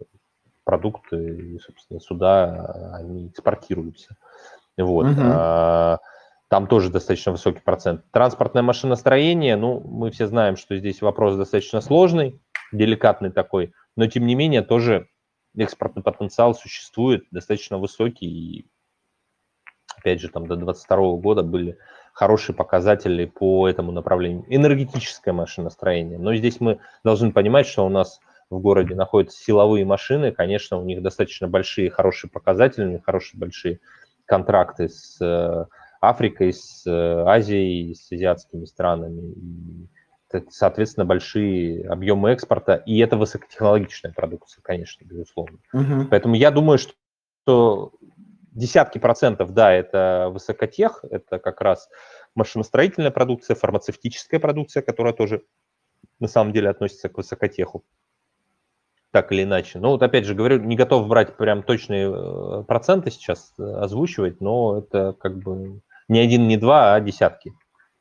[0.64, 4.16] продукты, собственно, суда, они экспортируются.
[4.76, 5.06] Вот.
[5.06, 5.20] Угу.
[5.20, 5.98] А,
[6.48, 8.04] там тоже достаточно высокий процент.
[8.10, 12.40] Транспортное машиностроение, ну, мы все знаем, что здесь вопрос достаточно сложный,
[12.72, 15.08] деликатный такой, но, тем не менее, тоже
[15.56, 18.26] экспортный потенциал существует достаточно высокий.
[18.26, 18.70] И,
[19.96, 21.78] опять же, там до 2022 года были
[22.18, 24.44] хорошие показатели по этому направлению.
[24.48, 26.18] Энергетическое машиностроение.
[26.18, 28.18] Но здесь мы должны понимать, что у нас
[28.50, 30.32] в городе находятся силовые машины.
[30.32, 33.78] Конечно, у них достаточно большие, хорошие показатели, у них хорошие, большие
[34.26, 35.66] контракты с э,
[36.00, 39.34] Африкой, с э, Азией, с азиатскими странами.
[39.34, 39.88] И
[40.50, 45.58] соответственно, большие объемы экспорта, и это высокотехнологичная продукция, конечно, безусловно.
[45.72, 46.08] Угу.
[46.10, 47.92] Поэтому я думаю, что
[48.58, 51.88] десятки процентов, да, это высокотех, это как раз
[52.34, 55.42] машиностроительная продукция, фармацевтическая продукция, которая тоже
[56.20, 57.84] на самом деле относится к высокотеху,
[59.12, 59.78] так или иначе.
[59.78, 64.40] Но вот опять же говорю, не готов брать прям точные э, проценты сейчас э, озвучивать,
[64.40, 67.52] но это как бы не один, не два, а десятки,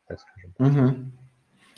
[0.08, 0.54] так скажем.
[0.60, 0.96] Угу.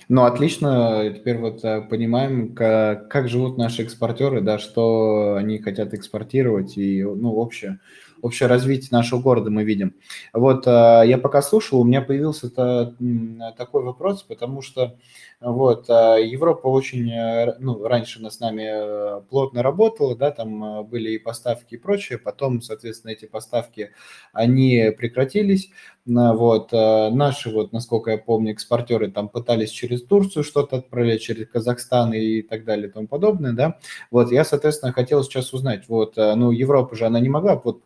[0.09, 1.13] Ну, отлично.
[1.15, 7.03] Теперь вот э, понимаем, как, как живут наши экспортеры, да, что они хотят экспортировать и,
[7.03, 7.79] ну, общее,
[8.21, 9.95] общее развитие нашего города мы видим.
[10.33, 14.95] Вот э, я пока слушал, у меня появился -то, такой вопрос, потому что
[15.41, 20.83] вот, а Европа очень, э, ну, раньше с нами э, плотно работала, да, там э,
[20.83, 23.91] были и поставки и прочее, потом, соответственно, эти поставки,
[24.33, 25.69] они прекратились,
[26.05, 32.13] вот, наши, вот, насколько я помню, экспортеры там пытались через Турцию что-то отправлять, через Казахстан
[32.13, 33.77] и так далее и тому подобное, да,
[34.11, 37.83] вот, я, соответственно, хотел сейчас узнать, вот, ну, Европа же, она не могла вот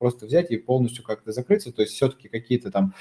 [0.00, 2.94] просто взять и полностью как-то закрыться, то есть все-таки какие-то там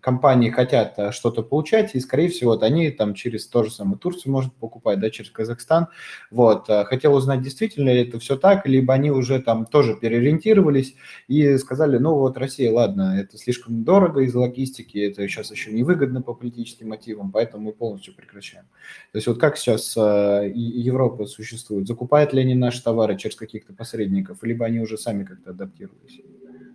[0.00, 3.98] компании хотят э, что-то получать, и, скорее всего, вот они там через то же самое
[3.98, 5.88] Турцию может покупать, да, через Казахстан.
[6.30, 6.68] Вот.
[6.68, 10.94] Э, хотел узнать, действительно ли это все так, либо они уже там тоже переориентировались
[11.28, 16.22] и сказали, ну вот Россия, ладно, это слишком дорого из логистики, это сейчас еще невыгодно
[16.22, 18.64] по политическим мотивам, поэтому мы полностью прекращаем.
[19.12, 21.86] То есть вот как сейчас э, Европа существует?
[21.86, 26.20] Закупают ли они наши товары через каких-то посредников, либо они уже сами как-то адаптировались?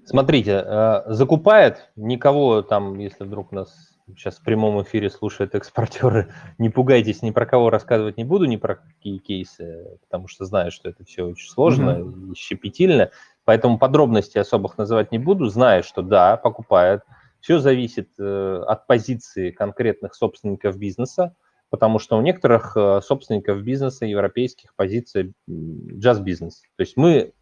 [0.05, 6.69] Смотрите, э, закупает никого там, если вдруг нас сейчас в прямом эфире слушают экспортеры, не
[6.69, 10.89] пугайтесь, ни про кого рассказывать не буду, ни про какие кейсы, потому что знаю, что
[10.89, 12.31] это все очень сложно mm-hmm.
[12.31, 13.09] и щепетильно,
[13.45, 17.01] поэтому подробностей особых называть не буду, знаю, что да, покупает.
[17.39, 21.35] Все зависит э, от позиции конкретных собственников бизнеса,
[21.69, 26.61] потому что у некоторых э, собственников бизнеса европейских позиция just бизнес.
[26.75, 27.33] То есть мы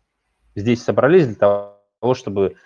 [0.56, 1.73] здесь собрались для того,
[2.04, 2.58] того, чтобы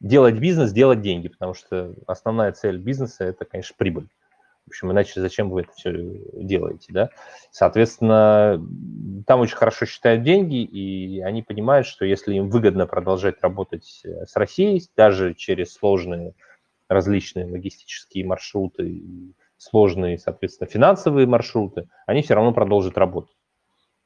[0.00, 4.06] делать бизнес, делать деньги, потому что основная цель бизнеса– это, конечно, прибыль.
[4.66, 5.92] В общем, иначе зачем вы это все
[6.32, 7.10] делаете, да?
[7.50, 8.64] Соответственно,
[9.26, 14.26] там очень хорошо считают деньги, и они понимают, что если им выгодно продолжать работать э,
[14.26, 16.34] с Россией, даже через сложные
[16.88, 19.02] различные логистические маршруты,
[19.58, 23.33] сложные, соответственно, финансовые маршруты, они все равно продолжат работать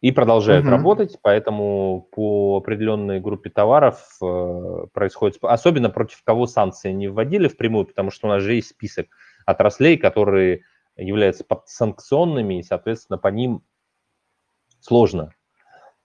[0.01, 0.71] и продолжают угу.
[0.71, 7.87] работать, поэтому по определенной группе товаров э, происходит, особенно против кого санкции не вводили впрямую,
[7.87, 9.07] потому что у нас же есть список
[9.45, 10.63] отраслей, которые
[10.97, 13.63] являются санкционными, и, соответственно, по ним
[14.81, 15.33] сложно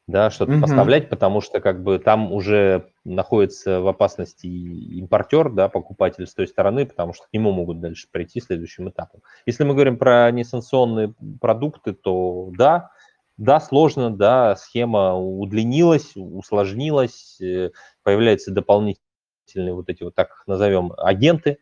[0.08, 0.62] да, что-то угу.
[0.62, 6.48] поставлять, потому что как бы там уже находится в опасности импортер, да, покупатель с той
[6.48, 9.22] стороны, потому что к нему могут дальше прийти следующим этапом.
[9.46, 12.92] Если мы говорим про несанкционные продукты, то да,
[13.38, 17.72] да, сложно, да, схема удлинилась, усложнилась, э,
[18.04, 21.58] появляются дополнительные вот эти вот, так их назовем, агенты,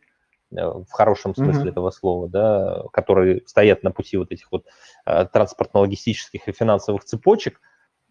[0.50, 1.70] э, в хорошем смысле mm-hmm.
[1.70, 4.66] этого слова, да, которые стоят на пути вот этих вот
[5.06, 7.60] э, транспортно-логистических и финансовых цепочек,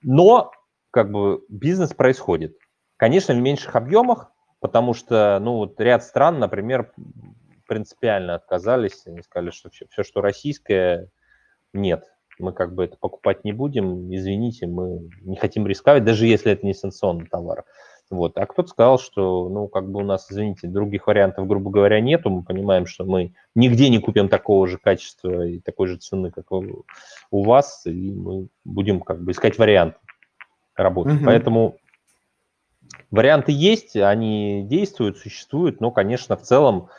[0.02, 0.52] но
[0.90, 2.58] как бы бизнес происходит.
[2.98, 6.94] Конечно, в меньших объемах, потому что, ну, вот ряд стран, например,
[7.68, 11.10] принципиально отказались, они сказали, что все, все что российское,
[11.74, 16.52] нет, мы как бы это покупать не будем, извините, мы не хотим рисковать, даже если
[16.52, 17.64] это не санкционный товар.
[18.12, 18.38] Вот.
[18.38, 22.30] А кто-то сказал, что, ну, как бы у нас, извините, других вариантов, грубо говоря, нету.
[22.30, 26.52] Мы понимаем, что мы нигде не купим такого же качества и такой же цены, как
[26.52, 26.84] у,
[27.32, 29.98] у вас, и мы будем как бы искать варианты
[30.76, 31.12] работы.
[31.12, 31.24] Угу.
[31.24, 31.78] Поэтому
[33.12, 36.90] варианты есть, они действуют, существуют, но, конечно, в целом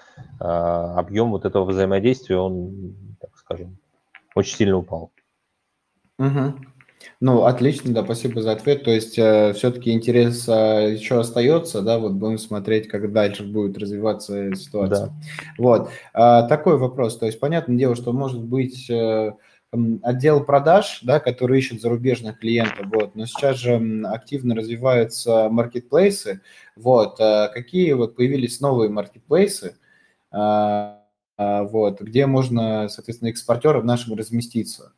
[0.41, 3.77] э, объем вот этого взаимодействия, он, так скажем,
[4.35, 5.12] очень сильно упал.
[6.19, 6.55] Угу.
[7.21, 8.85] Ну, отлично, да, спасибо за ответ.
[8.85, 13.79] То есть э, все-таки интерес э, еще остается, да, вот будем смотреть, как дальше будет
[13.79, 15.07] развиваться ситуация.
[15.07, 15.13] Да.
[15.59, 17.19] Вот, э, такой вопрос.
[17.19, 19.33] То есть понятное дело, что может быть э,
[20.03, 26.41] отдел продаж, да, который ищет зарубежных клиентов, вот, но сейчас же активно развиваются маркетплейсы,
[26.77, 29.77] вот, э, какие вот появились новые маркетплейсы,
[30.33, 30.95] э,
[31.39, 34.93] э, вот, где можно, соответственно, экспортерам нашим разместиться.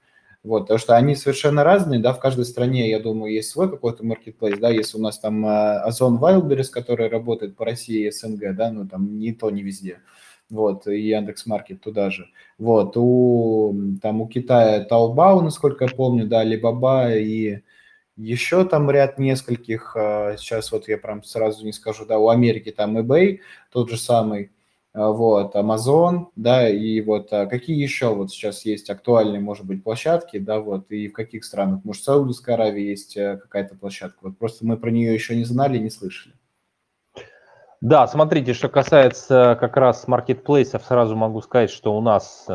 [0.44, 4.04] Вот, потому что они совершенно разные, да, в каждой стране, я думаю, есть свой какой-то
[4.04, 8.70] маркетплейс, да, если у нас там Озон Wildberries, который работает по России и СНГ, да,
[8.70, 10.00] ну там не то, не везде,
[10.50, 12.26] вот, и Яндекс.Маркет туда же.
[12.58, 17.62] Вот, у, там у Китая Taobao, насколько я помню, да, Alibaba и
[18.18, 19.92] еще там ряд нескольких,
[20.38, 23.38] сейчас вот я прям сразу не скажу, да, у Америки там eBay,
[23.72, 24.50] тот же самый,
[24.94, 30.38] вот, Amazon, да, и вот а какие еще вот сейчас есть актуальные, может быть, площадки,
[30.38, 31.80] да, вот, и в каких странах?
[31.84, 34.18] Может, в Саудовской Аравии есть э, какая-то площадка?
[34.22, 36.36] Вот просто мы про нее еще не знали, не слышали.
[37.80, 42.46] Да, смотрите, что касается как раз маркетплейсов, сразу могу сказать, что у нас,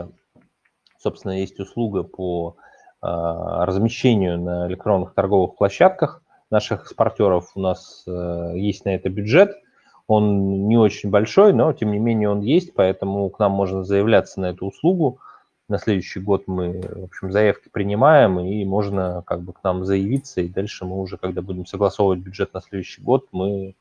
[0.97, 7.51] собственно, есть услуга по э, размещению на электронных торговых площадках наших экспортеров.
[7.55, 9.51] У нас э, есть на это бюджет–
[10.09, 14.41] он не очень большой, но тем не менее он есть, поэтому к нам можно заявляться
[14.41, 15.19] на эту услугу.
[15.67, 20.41] На следующий год мы, в общем, заявки принимаем, и можно как бы к нам заявиться,
[20.41, 23.75] и дальше мы уже, когда будем согласовывать бюджет на следующий год, мы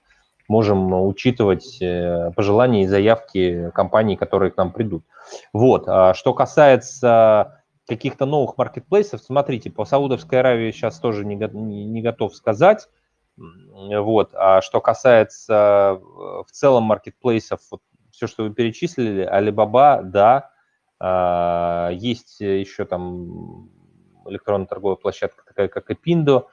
[0.48, 5.04] можем учитывать э, пожелания и заявки компаний, которые к нам придут.
[5.54, 5.84] Вот.
[5.88, 12.36] А что касается каких-то новых маркетплейсов, смотрите, по Саудовской Аравии сейчас тоже не, не готов
[12.36, 12.86] сказать.
[13.38, 14.30] Вот.
[14.34, 20.50] А что касается э, в целом маркетплейсов, вот все, что вы перечислили, Alibaba, да,
[21.00, 23.70] а, есть еще там
[24.26, 26.46] электронная торговая площадка такая, как Epindo,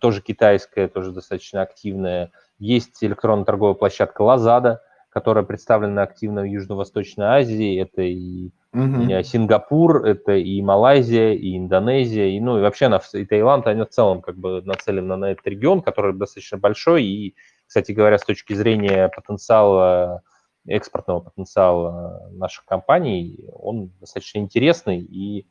[0.00, 2.30] тоже китайская, тоже достаточно активная.
[2.58, 4.78] Есть электронная торговая площадка Lazada,
[5.10, 7.80] которая представлена активно в Южно-Восточной Азии.
[7.80, 9.24] Это и Угу.
[9.24, 13.88] Сингапур, это и Малайзия, и Индонезия, и, ну, и вообще она, и Таиланд, они в
[13.88, 17.34] целом как бы нацелены на этот регион, который достаточно большой, и,
[17.66, 20.22] кстати говоря, с точки зрения потенциала,
[20.66, 25.48] экспортного потенциала наших компаний, он достаточно интересный, и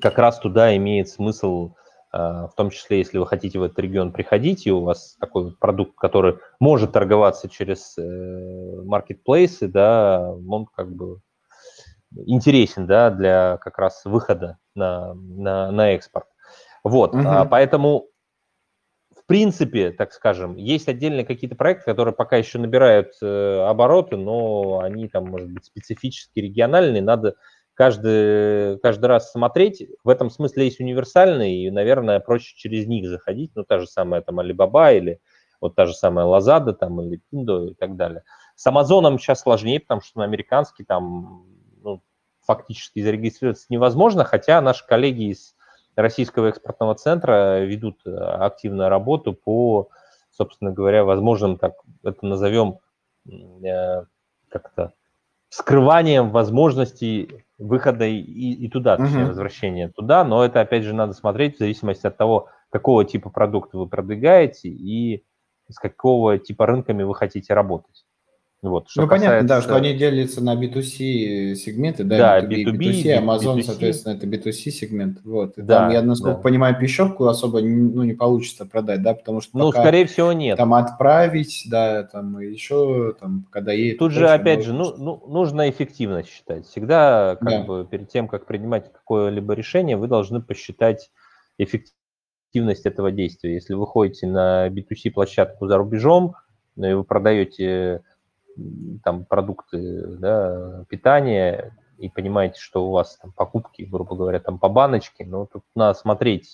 [0.00, 1.80] как раз туда имеет смысл, а,
[2.12, 5.58] в том числе, если вы хотите в этот регион приходить, и у вас такой вот
[5.58, 11.20] продукт, который может торговаться через э, маркетплейсы, да, он как бы
[12.26, 16.26] интересен да, для как раз выхода на, на, на экспорт.
[16.82, 17.22] Вот, угу.
[17.24, 18.06] а, поэтому,
[19.14, 24.80] в принципе, так скажем, есть отдельные какие-то проекты, которые пока еще набирают э, обороты, но
[24.80, 27.36] они там, может быть, специфически региональные, надо
[27.74, 29.88] каждый, каждый раз смотреть.
[30.04, 34.20] В этом смысле есть универсальные, и, наверное, проще через них заходить, ну, та же самая
[34.22, 35.20] там Alibaba или
[35.60, 38.22] вот та же самая Lazada там или Pindo и так далее.
[38.56, 41.46] С Амазоном сейчас сложнее, потому что на американский там
[42.42, 45.54] фактически зарегистрироваться невозможно, хотя наши коллеги из
[45.94, 49.88] Российского экспортного центра ведут э, активную работу по,
[50.30, 52.78] собственно говоря, возможным, так это назовем,
[53.28, 54.04] э,
[54.48, 54.92] как-то
[55.50, 59.28] скрыванием возможностей выхода и, и туда, точнее, uh-huh.
[59.28, 63.76] возвращения туда, но это, опять же, надо смотреть в зависимости от того, какого типа продукта
[63.76, 65.24] вы продвигаете и
[65.68, 68.06] с какого типа рынками вы хотите работать.
[68.62, 69.28] Вот, что ну, касается...
[69.30, 73.62] понятно, да, что они делятся на B2C сегменты, да, да B2B, B2B, B2C, Amazon, B2C.
[73.62, 75.56] соответственно, это B2C сегмент, вот.
[75.56, 76.42] И да, там, я, насколько да.
[76.42, 80.58] понимаю, пищевку особо ну, не получится продать, да, потому что Ну, скорее всего, нет.
[80.58, 83.98] Там отправить, да, там еще, там, когда едет...
[83.98, 86.66] Тут же, опять же, ну, ну, нужно эффективно считать.
[86.66, 87.62] Всегда, как да.
[87.62, 91.10] бы, перед тем, как принимать какое-либо решение, вы должны посчитать
[91.56, 93.54] эффективность этого действия.
[93.54, 96.34] Если вы ходите на B2C площадку за рубежом,
[96.76, 98.02] ну, и вы продаете
[99.04, 104.68] там продукты да, питания и понимаете, что у вас там покупки, грубо говоря, там по
[104.68, 106.50] баночке, ну, тут надо смотреть,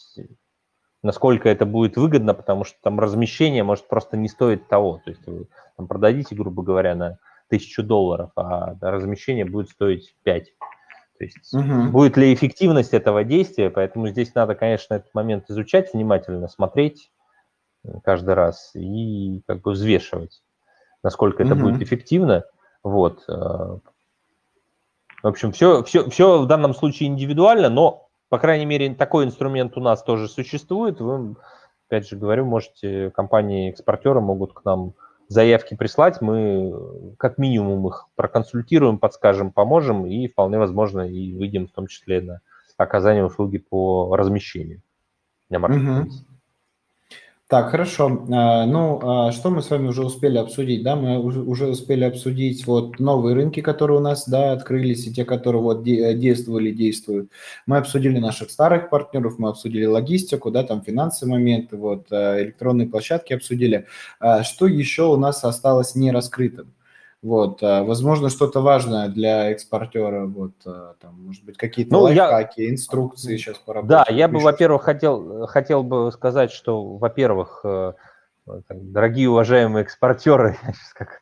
[1.03, 5.01] насколько это будет выгодно, потому что там размещение может просто не стоить того.
[5.05, 5.47] То есть вы
[5.77, 10.53] там, продадите, грубо говоря, на тысячу долларов, а размещение будет стоить 5.
[11.19, 11.91] То есть угу.
[11.91, 17.11] будет ли эффективность этого действия, поэтому здесь надо, конечно, этот момент изучать внимательно, смотреть
[17.85, 20.43] э, каждый раз и как бы взвешивать,
[21.07, 21.63] насколько это угу.
[21.63, 22.43] будет эффективно.
[22.83, 23.23] Вот.
[23.29, 23.79] Э,
[25.23, 29.77] в общем, все, все, все в данном случае индивидуально, но, по крайней мере, такой инструмент
[29.77, 31.01] у нас тоже существует.
[31.01, 31.37] Вы,
[31.87, 34.95] опять же говорю, можете, компании-экспортеры могут к нам
[35.29, 36.75] заявки прислать, мы
[37.19, 42.41] как минимум их проконсультируем, подскажем, поможем и вполне возможно и выйдем в том числе на
[42.77, 44.83] оказание услуги по размещению
[45.51, 46.25] на маркетплейсе.
[46.25, 46.36] Угу.
[47.49, 48.27] Так, хорошо.
[48.33, 50.83] А, ну, а что мы с вами уже успели обсудить?
[50.83, 55.25] Да, мы уже успели обсудить вот новые рынки, которые у нас, да, открылись, и те,
[55.25, 57.31] которые вот действовали, действуют.
[57.67, 62.89] Мы обсудили наших старых партнеров, мы обсудили логистику, да, там финансовые моменты, вот а, электронные
[62.89, 63.87] площадки обсудили.
[64.43, 66.76] Что еще у нас осталось не раскрытым?
[67.27, 72.61] Вот, а, возможно, что-то важное для экспортера, вот, а, там, может быть, какие-то ну, лайфхаки,
[72.61, 72.71] я...
[72.71, 73.89] инструкции сейчас по работе.
[73.89, 77.95] Да, я бы, во-первых, хотел, хотел бы сказать, что, во-первых, э,
[78.71, 81.21] дорогие уважаемые экспортеры, я сейчас как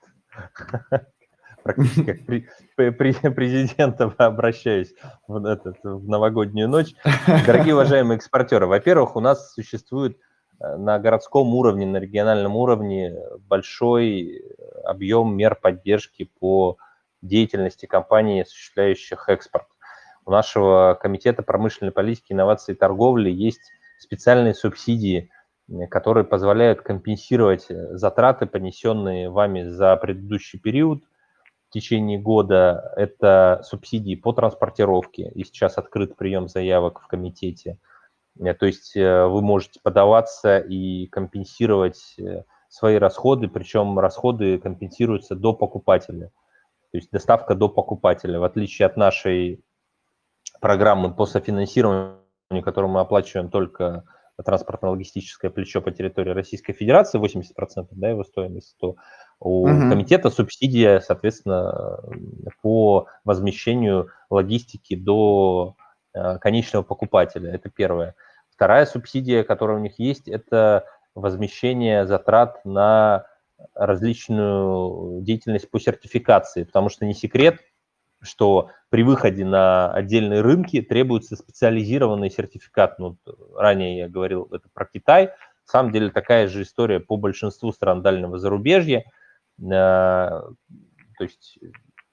[1.63, 2.47] практически как при,
[2.91, 4.95] при, президента обращаюсь
[5.27, 6.95] в, этот, в новогоднюю ночь.
[7.47, 10.24] Дорогие уважаемые экспортеры, во-первых, у нас существует Э,
[10.61, 13.17] на городском уровне, на региональном уровне
[13.49, 14.45] большой
[14.85, 16.77] объем мер поддержки по
[17.23, 19.67] деятельности компаний, осуществляющих экспорт.
[20.27, 25.31] У нашего Комитета промышленной политики, инноваций и торговли есть специальные субсидии,
[25.91, 31.03] которые позволяют компенсировать затраты, понесенные вами за предыдущий период
[31.69, 32.93] в течение года.
[32.97, 37.94] Это субсидии по транспортировке, и сейчас открыт прием заявок в комитете– Э,
[38.37, 45.53] то есть э, вы можете подаваться и компенсировать э, свои расходы, причем расходы компенсируются до
[45.53, 46.33] покупателя.
[46.91, 49.65] То есть доставка до покупателя, в отличие от нашей
[50.61, 52.19] программы по софинансированию,
[52.65, 54.05] которую мы оплачиваем только
[54.43, 58.97] транспортно-логистическое плечо по территории Российской Федерации, 80% да, его стоимость, то
[59.39, 59.91] у угу.
[59.91, 62.01] комитета субсидия, соответственно,
[62.63, 65.77] по возмещению логистики до
[66.41, 67.53] конечного покупателя.
[67.53, 68.15] Это первое.
[68.51, 73.27] Вторая субсидия, которая у них есть, это возмещение затрат на
[73.75, 77.61] различную деятельность по сертификации, потому что не секрет,
[78.23, 82.99] что при выходе на отдельные рынки требуется специализированный сертификат.
[82.99, 83.19] Ну,
[83.55, 85.27] ранее я говорил это про Китай.
[85.27, 89.05] На самом деле такая же история по большинству стран дальнего зарубежья.
[89.61, 90.53] Э, то
[91.21, 91.59] есть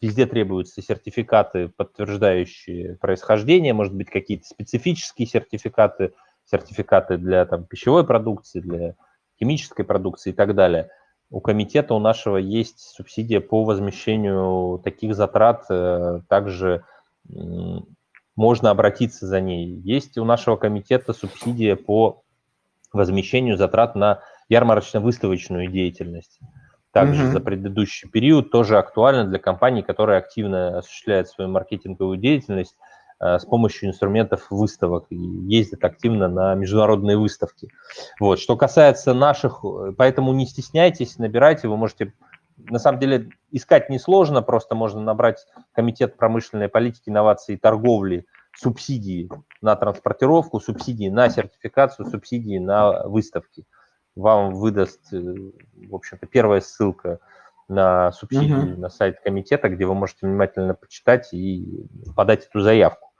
[0.01, 6.13] везде требуются сертификаты, подтверждающие происхождение, может быть, какие-то специфические сертификаты–
[6.51, 8.95] сертификаты для там, пищевой продукции, для
[9.39, 10.89] химической продукции и так далее.
[11.29, 16.83] У комитета у нашего есть субсидия по возмещению таких затрат, э, также
[18.35, 19.67] можно обратиться за ней.
[19.67, 22.23] Есть у нашего комитета субсидия по
[22.91, 26.39] возмещению затрат на ярмарочно-выставочную деятельность.
[26.91, 27.31] Также mm-hmm.
[27.31, 32.75] за предыдущий период тоже актуально для компаний, которые активно осуществляют свою маркетинговую деятельность
[33.21, 37.69] Э, с помощью инструментов выставок и ездят активно на международные выставки.
[38.19, 38.39] Вот.
[38.39, 39.63] Что касается наших,
[39.95, 42.13] поэтому не стесняйтесь, набирайте, вы можете,
[42.57, 48.25] на самом деле, искать несложно, просто можно набрать Комитет промышленной политики, инноваций и торговли,
[48.57, 49.29] субсидии
[49.61, 53.65] на транспортировку, субсидии на сертификацию, субсидии на выставки.
[54.15, 57.19] Вам выдаст, э, в общем-то, первая ссылка
[57.67, 58.77] на субсидии uh-huh.
[58.77, 63.11] на сайт комитета, где вы можете внимательно почитать и подать эту заявку.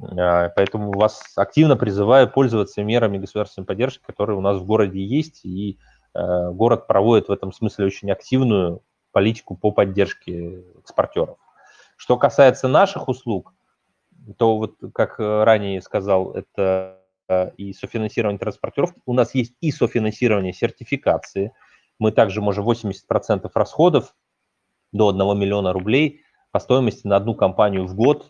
[0.00, 5.44] А, поэтому вас активно призываю пользоваться мерами государственной поддержки, которые у нас в городе есть,
[5.44, 5.78] и
[6.14, 11.38] э, город проводит в этом смысле очень активную политику по поддержке экспортеров.
[11.96, 13.52] Что касается наших услуг,
[14.38, 17.01] то вот, как ранее сказал, это э,
[17.56, 19.00] и софинансирование транспортировки.
[19.06, 21.52] У нас есть и софинансирование сертификации.
[21.98, 24.14] Мы также можем 80% расходов
[24.92, 28.28] до 1 миллиона рублей по стоимости на одну компанию в год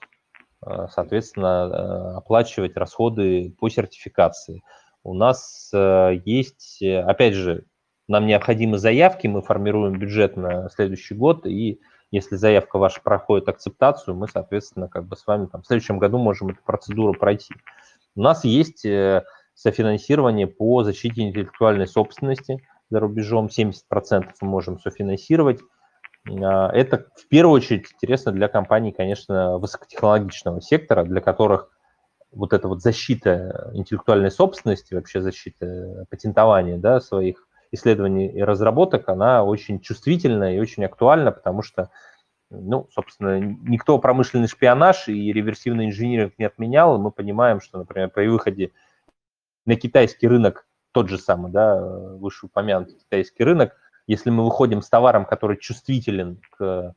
[0.65, 4.63] Э, соответственно, э, оплачивать расходы по сертификации.
[5.03, 7.65] У нас э, есть, опять же,
[8.09, 11.81] нам необходимы заявки, мы формируем бюджет на следующий год, и
[12.11, 16.19] если заявка ваша проходит акцептацию, мы, соответственно, как бы с вами там, в следующем году
[16.19, 17.55] можем эту процедуру пройти.
[18.15, 18.87] У нас есть
[19.55, 25.61] софинансирование по защите интеллектуальной собственности за рубежом, 70% мы можем софинансировать.
[26.29, 31.71] А, это в первую очередь интересно для компаний, конечно, высокотехнологичного сектора, для которых
[32.33, 39.45] вот эта вот защита интеллектуальной собственности, вообще защита патентования да, своих исследований и разработок, она
[39.45, 41.91] очень чувствительна и очень актуальна, потому что,
[42.61, 48.27] ну, собственно, никто промышленный шпионаж и реверсивный инжиниринг не отменял, мы понимаем, что, например, при
[48.27, 48.73] выходе
[49.65, 53.75] на китайский рынок, тот же самый, да, вышеупомянутый китайский рынок,
[54.07, 56.95] если мы выходим с товаром, который чувствителен к,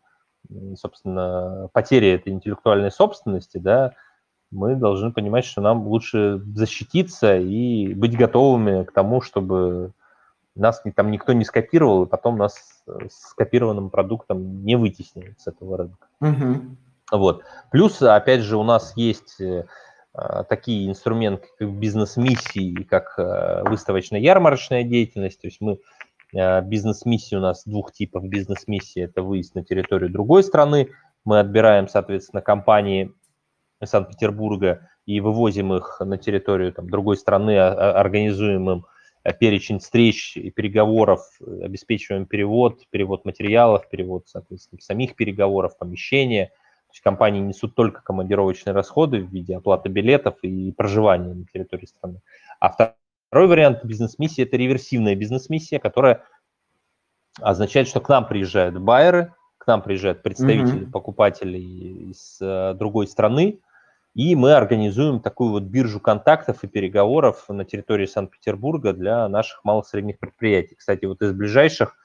[0.76, 3.94] собственно, потере этой интеллектуальной собственности, да,
[4.52, 9.94] мы должны понимать, что нам лучше защититься и быть готовыми к тому, чтобы
[10.56, 15.78] нас там никто не скопировал, и потом нас с скопированным продуктом не вытеснили с этого
[15.78, 16.08] рынка.
[16.22, 16.78] Угу.
[17.12, 17.44] Вот.
[17.72, 19.66] Плюс, опять же, у нас есть э,
[20.50, 25.42] такие инструменты, как бизнес-миссии, как э, выставочно-ярмарочная деятельность.
[25.42, 25.80] То есть мы
[26.34, 28.24] э, бизнес-миссии у нас двух типов.
[28.24, 30.90] Бизнес-миссии– это выезд на территорию другой страны.
[31.26, 33.12] Мы отбираем, соответственно, компании
[33.84, 38.95] Санкт-Петербурга и вывозим их на территорию там, другой страны, а, а, организуем им э,
[39.34, 46.48] перечень встреч и переговоров, обеспечиваем перевод, перевод материалов, перевод, соответственно, самих переговоров, помещения.
[46.48, 51.86] То есть компании несут только командировочные расходы в виде оплаты билетов и проживания на территории
[51.86, 52.22] страны.
[52.60, 56.24] А второй вариант бизнес-миссии– это реверсивная бизнес-миссия, которая
[57.42, 60.92] означает, что к нам приезжают байеры, к нам приезжают представители mm-hmm.
[60.92, 63.60] покупателей из э, другой страны,
[64.16, 69.86] и мы организуем такую вот биржу контактов и переговоров на территории Санкт-Петербурга для наших малых
[69.86, 70.76] и средних предприятий.
[70.76, 71.98] Кстати, вот из ближайших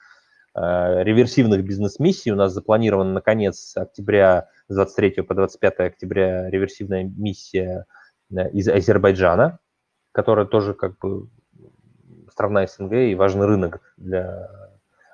[0.53, 7.05] э, реверсивных бизнес-миссий у нас запланирована на конец октября с 23 по 25 октября реверсивная
[7.05, 7.85] миссия
[8.29, 9.59] э, из Азербайджана,
[10.11, 11.29] которая тоже как бы
[12.29, 14.49] страна СНГ и важный рынок для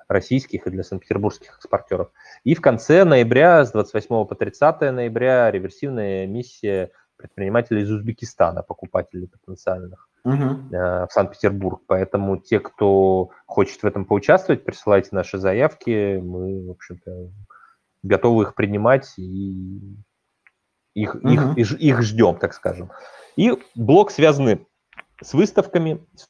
[0.08, 2.10] российских и для санкт-петербургских экспортеров.
[2.44, 9.28] И в конце ноября, с 28 по 30 ноября, реверсивная миссия предпринимателей из Узбекистана, покупателей
[9.28, 10.68] потенциальных угу.
[10.70, 11.82] в Санкт-Петербург.
[11.86, 16.18] Поэтому те, кто хочет в этом поучаствовать, присылайте наши заявки.
[16.18, 17.30] Мы, в общем-то,
[18.02, 19.96] готовы их принимать и
[20.94, 21.28] их, угу.
[21.28, 22.90] их, их, их ждем, так скажем.
[23.36, 24.66] И блок, связанный
[25.22, 26.26] с выставками, с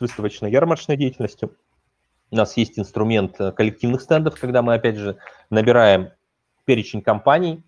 [0.00, 1.56] выставочно-ярмарочной деятельностью.
[2.32, 5.18] У нас есть инструмент э, коллективных стендов, когда мы, опять же,
[5.50, 6.12] набираем
[6.64, 7.62] перечень компаний,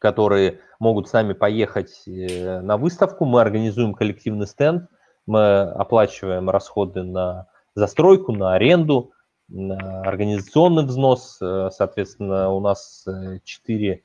[0.00, 3.24] которые могут с нами поехать э, на выставку.
[3.24, 4.90] Мы организуем коллективный стенд,
[5.26, 9.12] мы оплачиваем расходы на застройку, на аренду,
[9.46, 11.38] на организационный взнос.
[11.40, 14.00] Э, соответственно, у нас 4-5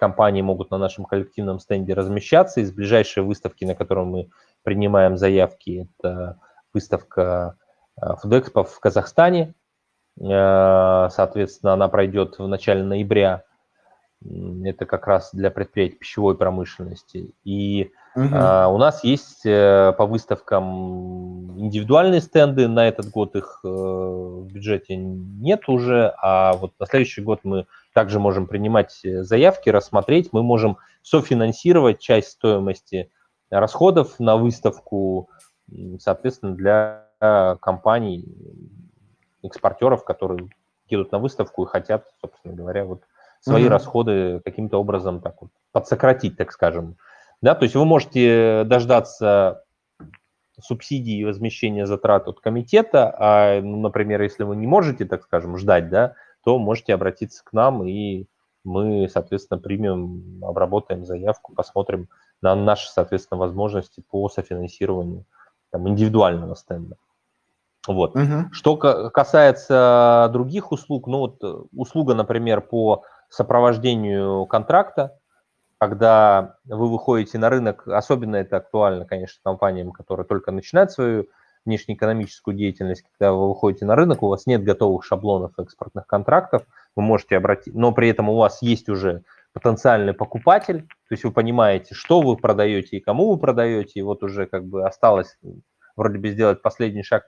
[0.00, 2.60] компаний могут на нашем коллективном стенде размещаться.
[2.60, 4.30] Из ближайшей выставки, на которую мы
[4.62, 6.40] принимаем заявки, это
[6.72, 7.58] выставка
[8.00, 9.54] Фудэкспо в Казахстане.
[10.20, 13.44] Э, соответственно, она пройдет в начале ноября.
[14.64, 17.34] Это как раз для предприятий пищевой промышленности.
[17.44, 18.24] И угу.
[18.24, 22.66] у нас есть э, по выставкам индивидуальные стенды.
[22.66, 28.18] На этот год их в бюджете нет уже, а вот на следующий год мы также
[28.18, 30.32] можем принимать заявки, рассмотреть.
[30.32, 33.10] Мы можем софинансировать часть стоимости
[33.50, 35.28] расходов на выставку,
[35.98, 38.24] соответственно, для компаний,
[39.42, 40.48] экспортеров, которые
[40.88, 43.02] едут на выставку и хотят, собственно говоря, вот
[43.40, 43.68] свои mm-hmm.
[43.68, 46.96] расходы каким-то образом так вот подсократить, так скажем.
[47.42, 49.62] Да, то есть вы можете дождаться
[50.60, 55.58] субсидии и возмещения затрат от комитета, а, ну, например, если вы не можете, так скажем,
[55.58, 56.14] ждать, да,
[56.44, 58.26] то можете обратиться к нам, и
[58.64, 62.08] мы, соответственно, примем, обработаем заявку, посмотрим
[62.40, 65.24] на наши, соответственно, возможности по софинансированию
[65.70, 66.96] там, индивидуального стенда.
[67.86, 68.16] Вот.
[68.16, 68.52] Угу.
[68.52, 75.18] Что касается других услуг, ну вот э, услуга, например, по сопровождению контракта,
[75.78, 81.26] когда вы выходите на рынок, особенно это актуально, конечно, компаниям, которые только начинают свою
[81.66, 86.62] внешнеэкономическую деятельность, когда вы выходите на рынок, у вас нет готовых шаблонов экспортных контрактов,
[86.94, 91.32] вы можете обратить, но при этом у вас есть уже потенциальный покупатель, то есть вы
[91.32, 95.36] понимаете, что вы продаете и кому вы продаете, и вот уже как бы осталось
[95.96, 97.26] вроде бы сделать последний шаг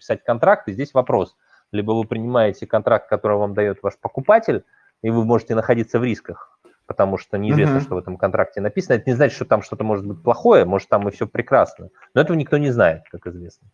[0.00, 1.36] подписать контракт, и здесь вопрос.
[1.72, 4.64] Либо вы принимаете контракт, который вам дает ваш покупатель,
[5.02, 7.82] и вы можете находиться в рисках, потому что неизвестно, uh-huh.
[7.82, 8.94] что в этом контракте написано.
[8.94, 11.90] Это не значит, что там что-то может быть плохое, может, там и все прекрасно.
[12.14, 13.68] Но этого никто не знает, как известно.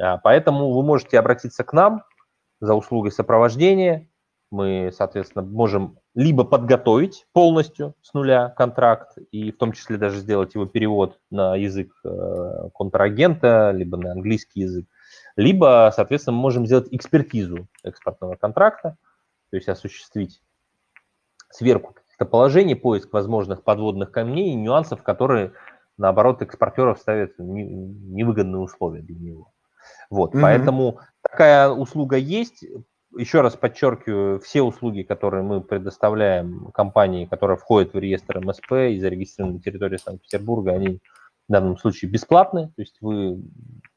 [0.00, 2.02] А, поэтому вы можете обратиться к нам
[2.60, 4.08] за услугой сопровождения.
[4.50, 10.54] Мы, соответственно, можем либо подготовить полностью с нуля контракт, и в том числе даже сделать
[10.54, 14.86] его перевод на язык э, контрагента, либо на английский язык,
[15.36, 18.96] либо, соответственно, мы можем сделать экспертизу экспортного контракта,
[19.50, 20.42] то есть осуществить
[21.50, 25.52] сверку каких-то положений, поиск возможных подводных камней и нюансов, которые,
[25.96, 29.52] наоборот, экспортеров ставят невыгодные условия для него.
[30.10, 30.40] Вот, mm-hmm.
[30.40, 32.64] поэтому такая услуга есть,
[33.16, 38.98] еще раз подчеркиваю, все услуги, которые мы предоставляем компании, которая входит в реестр МСП и
[38.98, 41.00] зарегистрированы на территории Санкт-Петербурга, они
[41.48, 43.42] в данном случае бесплатны, то есть вы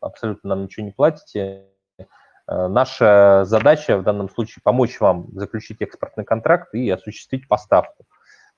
[0.01, 1.65] абсолютно нам ничего не платите.
[2.47, 8.05] Э, наша задача в данном случае помочь вам заключить экспортный контракт и осуществить поставку.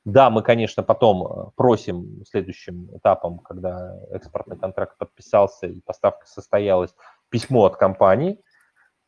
[0.06, 6.94] Да, мы, конечно, потом э, просим следующим этапом, когда экспортный контракт подписался и поставка состоялась,
[7.30, 8.42] письмо от компании,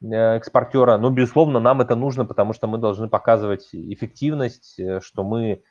[0.04, 5.64] Э, экспортера, но, безусловно, нам это нужно, потому что мы должны показывать эффективность, что мы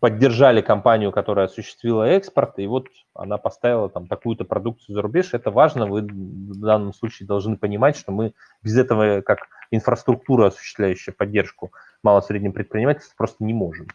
[0.00, 5.30] поддержали компанию, которая осуществила экспорт, и вот она поставила там такую-то продукцию за рубеж.
[5.32, 8.32] Это важно, вы в данном случае должны понимать, что мы
[8.62, 11.72] без этого, как инфраструктура, осуществляющая поддержку
[12.02, 13.88] мало-средним предпринимательствам, просто не можем.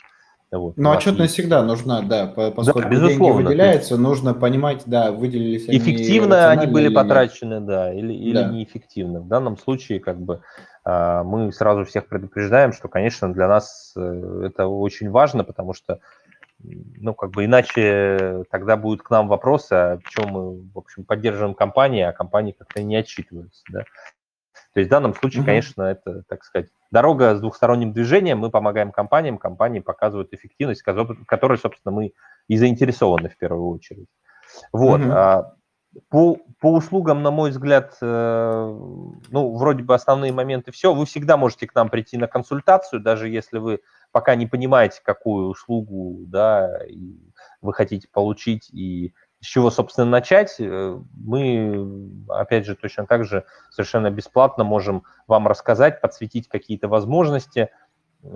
[0.51, 1.33] Вот, Но отчетность есть.
[1.35, 3.37] всегда нужна, да, поскольку да, безусловно.
[3.37, 7.65] деньги выделяются, нужно понимать, да, выделились они Эффективно они были или потрачены, нет.
[7.65, 8.49] да, или, или да.
[8.49, 9.21] неэффективно.
[9.21, 10.41] В данном случае, как бы,
[10.83, 15.99] а, мы сразу всех предупреждаем, что, конечно, для нас э, это очень важно, потому что,
[16.59, 21.55] ну, как бы, иначе тогда будут к нам вопросы, а чем мы, в общем, поддерживаем
[21.55, 23.83] компании, а компании как-то не отчитываются, да.
[24.73, 25.47] То есть в данном случае, угу.
[25.47, 28.39] конечно, это, так сказать, дорога с двухсторонним движением.
[28.39, 32.13] Мы помогаем компаниям, компании показывают эффективность, которой, собственно, мы
[32.47, 34.07] и заинтересованы в первую очередь.
[34.71, 35.01] Вот.
[35.01, 35.11] Угу.
[36.09, 38.77] По, по услугам, на мой взгляд, э,
[39.29, 40.93] ну, вроде бы основные моменты все.
[40.93, 43.81] Вы всегда можете к нам прийти на консультацию, даже если вы
[44.13, 46.79] пока не понимаете, какую услугу да,
[47.59, 51.87] вы хотите получить и с чего, собственно, начать, э, мы,
[52.29, 57.69] опять же, точно так же совершенно бесплатно можем вам рассказать, подсветить какие-то возможности,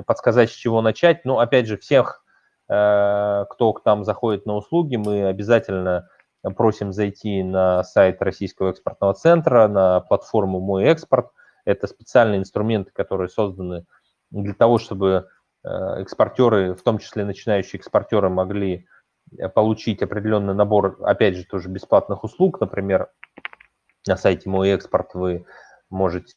[0.07, 1.23] подсказать, с чего начать.
[1.23, 2.23] Но, опять же, всех,
[2.67, 6.09] э, кто к нам заходит на услуги, мы обязательно
[6.55, 11.29] просим зайти на сайт Российского экспортного центра, на платформу «Мой экспорт».
[11.65, 13.85] Это специальные инструменты, которые созданы
[14.31, 15.27] для того, чтобы
[15.63, 15.69] э,
[16.01, 18.87] экспортеры, в том числе начинающие экспортеры, могли
[19.53, 22.59] получить определенный набор, опять же, тоже бесплатных услуг.
[22.61, 23.09] Например,
[24.07, 25.45] на сайте Мой экспорт вы
[25.89, 26.33] можете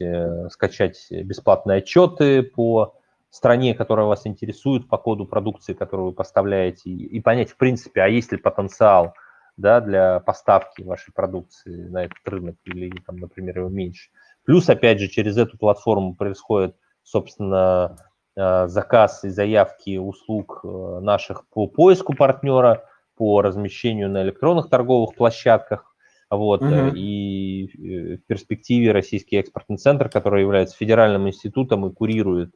[0.00, 2.94] э, скачать бесплатные отчеты по
[3.30, 8.08] стране, которая вас интересует, по коду продукции, которую вы поставляете, и понять, в принципе, а
[8.08, 9.14] есть ли потенциал
[9.56, 14.10] да, для поставки вашей продукции на этот рынок или, там, например, его меньше.
[14.44, 21.48] Плюс, опять же, через эту платформу происходит, собственно, Э, заказ и заявки услуг э, наших
[21.48, 22.84] по поиску партнера,
[23.16, 25.96] по размещению на электронных торговых площадках.
[26.28, 26.94] Вот, угу.
[26.94, 32.50] И в перспективе Российский экспортный центр, который является федеральным институтом и курирует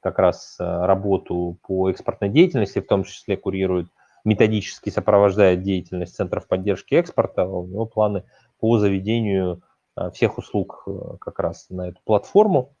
[0.00, 3.86] как раз работу по экспортной деятельности, в том числе курирует,
[4.24, 8.24] методически сопровождает деятельность центров поддержки экспорта, у него планы
[8.58, 9.62] по заведению
[10.14, 10.88] всех услуг
[11.20, 12.74] как раз на эту платформу.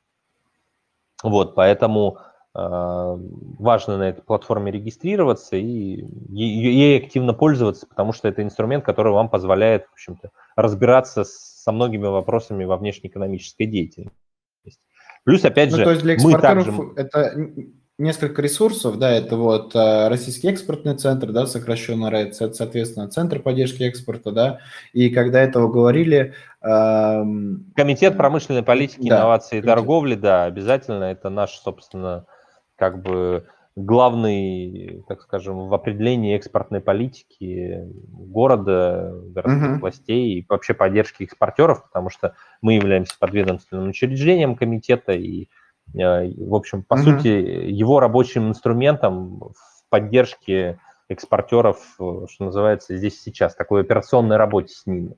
[1.22, 2.18] Вот, поэтому
[2.54, 9.30] важно на этой платформе регистрироваться и ей активно пользоваться, потому что это инструмент, который вам
[9.30, 14.16] позволяет, в общем-то, разбираться со многими вопросами во внешнеэкономической деятельности.
[15.24, 16.72] Плюс, опять ну, же, то есть для мы также...
[16.96, 17.34] это
[17.98, 23.82] несколько ресурсов, да, это вот э, Российский экспортный центр, да, сокращенно РЭД, соответственно, Центр поддержки
[23.84, 24.58] экспорта, да,
[24.92, 26.34] и когда этого говорили...
[26.62, 27.22] Э,
[27.76, 32.26] Комитет промышленной политики, да, инновации и торговли, да, обязательно, это наш, собственно,
[32.82, 39.78] как бы главный, так скажем, в определении экспортной политики города, городских uh-huh.
[39.78, 45.48] властей и вообще поддержки экспортеров, потому что мы являемся подведомственным учреждением комитета и,
[45.94, 47.02] э, в общем, по uh-huh.
[47.04, 54.86] сути, его рабочим инструментом в поддержке экспортеров, что называется, здесь сейчас, такой операционной работе с
[54.86, 55.14] ними.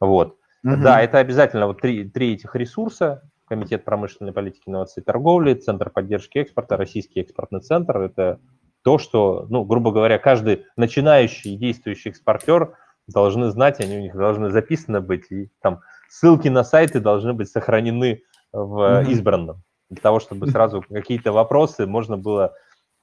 [0.00, 0.38] Вот.
[0.66, 0.76] Uh-huh.
[0.82, 5.90] Да, это обязательно вот три, три этих ресурса, Комитет промышленной политики, инноваций и торговли, Центр
[5.90, 7.98] поддержки экспорта, Российский экспортный центр.
[7.98, 8.38] Это
[8.84, 12.74] то, что, ну, грубо говоря, каждый начинающий и действующий экспортер
[13.08, 17.50] должны знать, они у них должны записаны быть, и там ссылки на сайты должны быть
[17.50, 18.22] сохранены
[18.52, 22.54] в избранном, для того, чтобы сразу какие-то вопросы можно было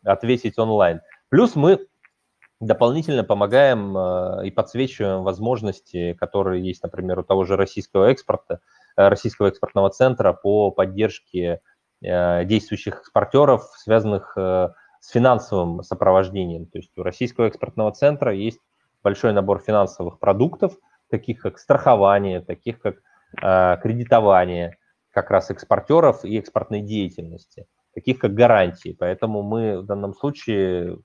[0.05, 1.01] ответить онлайн.
[1.27, 1.85] Плюс мы
[2.61, 8.76] дополнительно помогаем э, и подсвечиваем возможности, которые есть, например, у того же российского экспорта, Э,
[8.97, 11.61] Российского экспортного центра по поддержке
[12.01, 16.65] действующих экспортеров, связанных с финансовым сопровождением.
[16.65, 18.59] То есть у Российского экспортного центра есть
[19.03, 20.75] большой набор финансовых продуктов,
[21.09, 22.97] таких как страхование, таких как
[23.81, 24.77] кредитование
[25.11, 28.95] как раз экспортеров и экспортной деятельности– таких как гарантии.
[28.97, 30.99] Поэтому мы в данном случае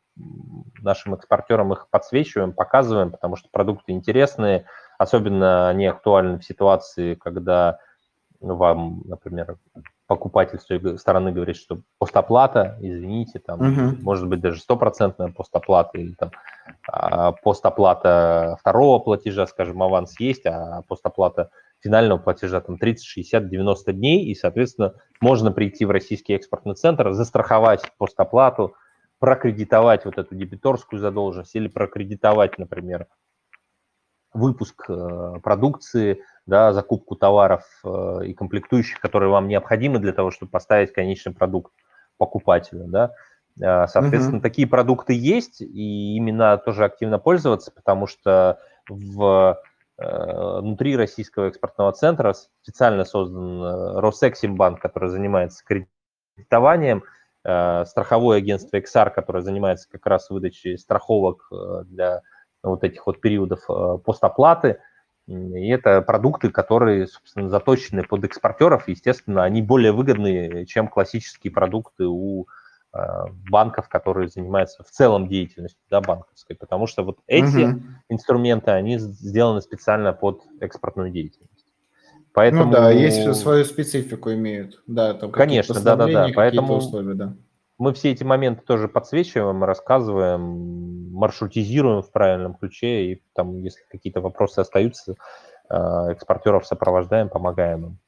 [0.81, 4.67] нашим экспортерам их подсвечиваем, показываем, потому что продукты интересные,
[4.99, 7.79] особенно они актуальны в ситуации, когда
[8.41, 9.57] вам, например,
[10.07, 14.03] покупатель с той стороны говорит, что постоплата, извините, там, uh-huh.
[14.03, 16.33] может быть, даже стопроцентная постоплата или там
[16.89, 21.51] а, постоплата второго платежа, скажем, аванс есть, а постоплата
[21.81, 27.13] финального платежа там 30, 60, 90 дней, и, соответственно, можно прийти в российский экспортный центр,
[27.13, 28.75] застраховать постоплату,
[29.23, 33.07] прокредитовать вот эту дебиторскую задолженность или прокредитовать, например,
[34.35, 40.51] выпуск э, продукции, да, закупку товаров э, и комплектующих, которые вам необходимы для того, чтобы
[40.51, 41.73] поставить конечный продукт
[42.19, 43.13] покупателю, да.
[43.61, 44.43] Э, соответственно, угу.
[44.43, 48.59] такие продукты есть, и именно тоже активно пользоваться, потому что
[48.89, 49.63] в
[49.99, 57.05] внутри российского экспортного центра специально создан Росэксимбанк, который занимается кредитованием,
[57.43, 61.49] страховое агентство XR, которое занимается как раз выдачей страховок
[61.87, 62.23] для
[62.63, 63.67] вот этих вот периодов
[64.05, 64.79] постоплаты.
[65.27, 68.87] И это продукты, которые, собственно, заточены под экспортеров.
[68.87, 72.47] Естественно, они более выгодны, чем классические продукты у
[72.95, 77.81] Э, банков, которые занимаются в целом деятельностью да, банковской, потому что вот эти угу.
[78.11, 81.52] инструменты, они сделаны специально под экспортную деятельность.
[82.35, 82.65] Поэтому...
[82.65, 84.83] Ну да, есть свою специфику имеют.
[84.87, 86.29] Да, там Конечно, да, да, да.
[86.35, 87.35] Поэтому условия, да.
[87.79, 94.21] мы все эти моменты тоже подсвечиваем, рассказываем, маршрутизируем в правильном ключе, и там, если какие-то
[94.21, 95.15] вопросы остаются,
[95.69, 95.77] э,
[96.11, 97.99] экспортеров сопровождаем, помогаем им.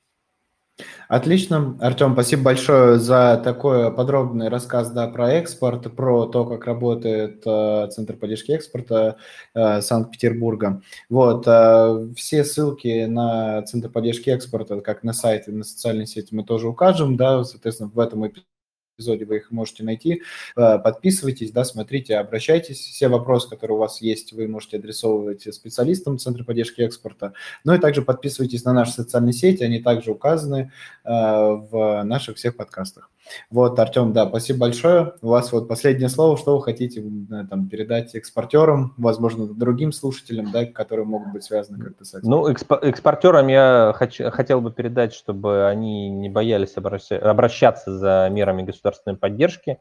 [1.08, 1.76] Отлично.
[1.80, 7.88] Артем, спасибо большое за такой подробный рассказ да, про экспорт, про то, как работает э,
[7.92, 9.16] Центр поддержки экспорта
[9.54, 10.82] э, Санкт-Петербурга.
[11.08, 16.42] Вот, э, все ссылки на Центр поддержки экспорта, как на сайт на социальные сети, мы
[16.42, 18.53] тоже укажем, да, соответственно, в этом эпизоде
[18.96, 20.22] эпизоде вы их можете найти.
[20.56, 22.78] Э, подписывайтесь, да, смотрите, обращайтесь.
[22.78, 27.32] Все вопросы, которые у вас есть, вы можете адресовывать специалистам Центра поддержки экспорта.
[27.64, 30.72] Ну и также подписывайтесь на наши социальные сети, они также указаны
[31.04, 33.10] э, в наших всех подкастах.
[33.50, 35.14] Вот, Артем, да, спасибо большое.
[35.22, 37.02] У вас вот последнее слово, что вы хотите
[37.48, 42.28] там, передать экспортерам, возможно, другим слушателям, да, которые могут быть связаны как-то с этим?
[42.28, 48.28] Ну, экспо- экспортерам я хоч- хотел бы передать, чтобы они не боялись обращ- обращаться за
[48.30, 49.78] мерами государственной поддержки,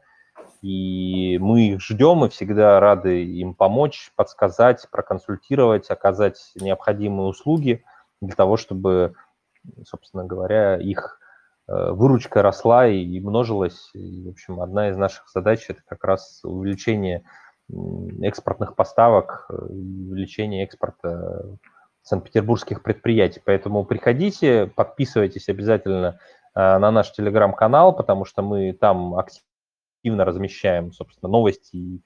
[0.62, 7.84] и мы их ждем и всегда рады им помочь, подсказать, проконсультировать, оказать необходимые услуги
[8.22, 9.14] для того, чтобы,
[9.86, 11.20] собственно говоря, их
[11.66, 13.90] выручка росла и множилась.
[13.94, 17.24] И, в общем, одна из наших задач– это как раз увеличение
[18.22, 21.56] экспортных поставок, э, увеличение экспорта
[22.02, 23.40] санкт-петербургских предприятий.
[23.42, 26.18] Поэтому приходите, подписывайтесь обязательно
[26.54, 32.02] э, на наш телеграм-канал, потому что мы там активно размещаем, собственно, новости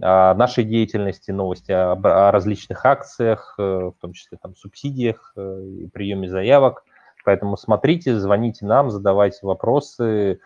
[0.00, 6.84] о нашей деятельности, новости о различных акциях, в том числе там субсидиях и приеме заявок–
[7.24, 10.40] Поэтому смотрите, звоните нам, задавайте вопросы.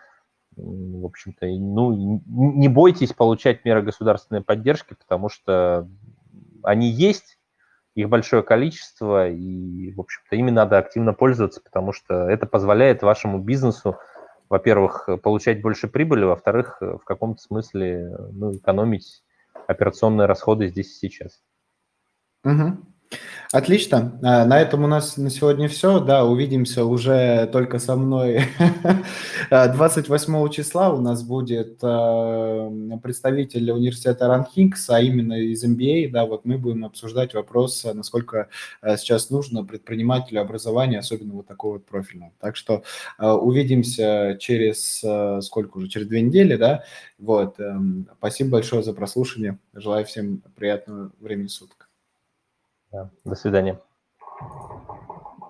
[0.55, 5.87] В общем-то, ну, не бойтесь получать меры государственной поддержки, потому что
[6.63, 7.37] они есть,
[7.97, 13.39] их большое количество, и, в общем-то, ими надо активно пользоваться, потому что это позволяет вашему
[13.39, 13.97] бизнесу,
[14.49, 19.23] во-первых, получать больше прибыли, во-вторых, в каком-то смысле ну, экономить
[19.67, 21.41] операционные расходы здесь и сейчас.
[22.43, 22.77] Угу.
[23.53, 24.19] Отлично.
[24.23, 26.01] А, на этом у нас на сегодня все.
[26.01, 28.41] Да, увидимся уже только со мной
[29.49, 30.93] 28 а, числа.
[30.93, 32.69] У нас будет а,
[33.01, 36.09] представитель университета Ранхингс, а именно из MBA.
[36.09, 38.49] Да, вот мы будем обсуждать вопрос, насколько
[38.97, 42.33] сейчас нужно предпринимателю образования, особенно вот такого вот профильного.
[42.39, 42.83] Так что
[43.17, 45.03] увидимся через
[45.45, 45.87] сколько уже?
[45.87, 46.83] Через две недели, да?
[47.17, 47.59] Вот.
[47.59, 49.57] Эм, спасибо большое за прослушивание.
[49.73, 51.76] Желаю всем приятного времени суток.
[53.25, 53.79] До свидания.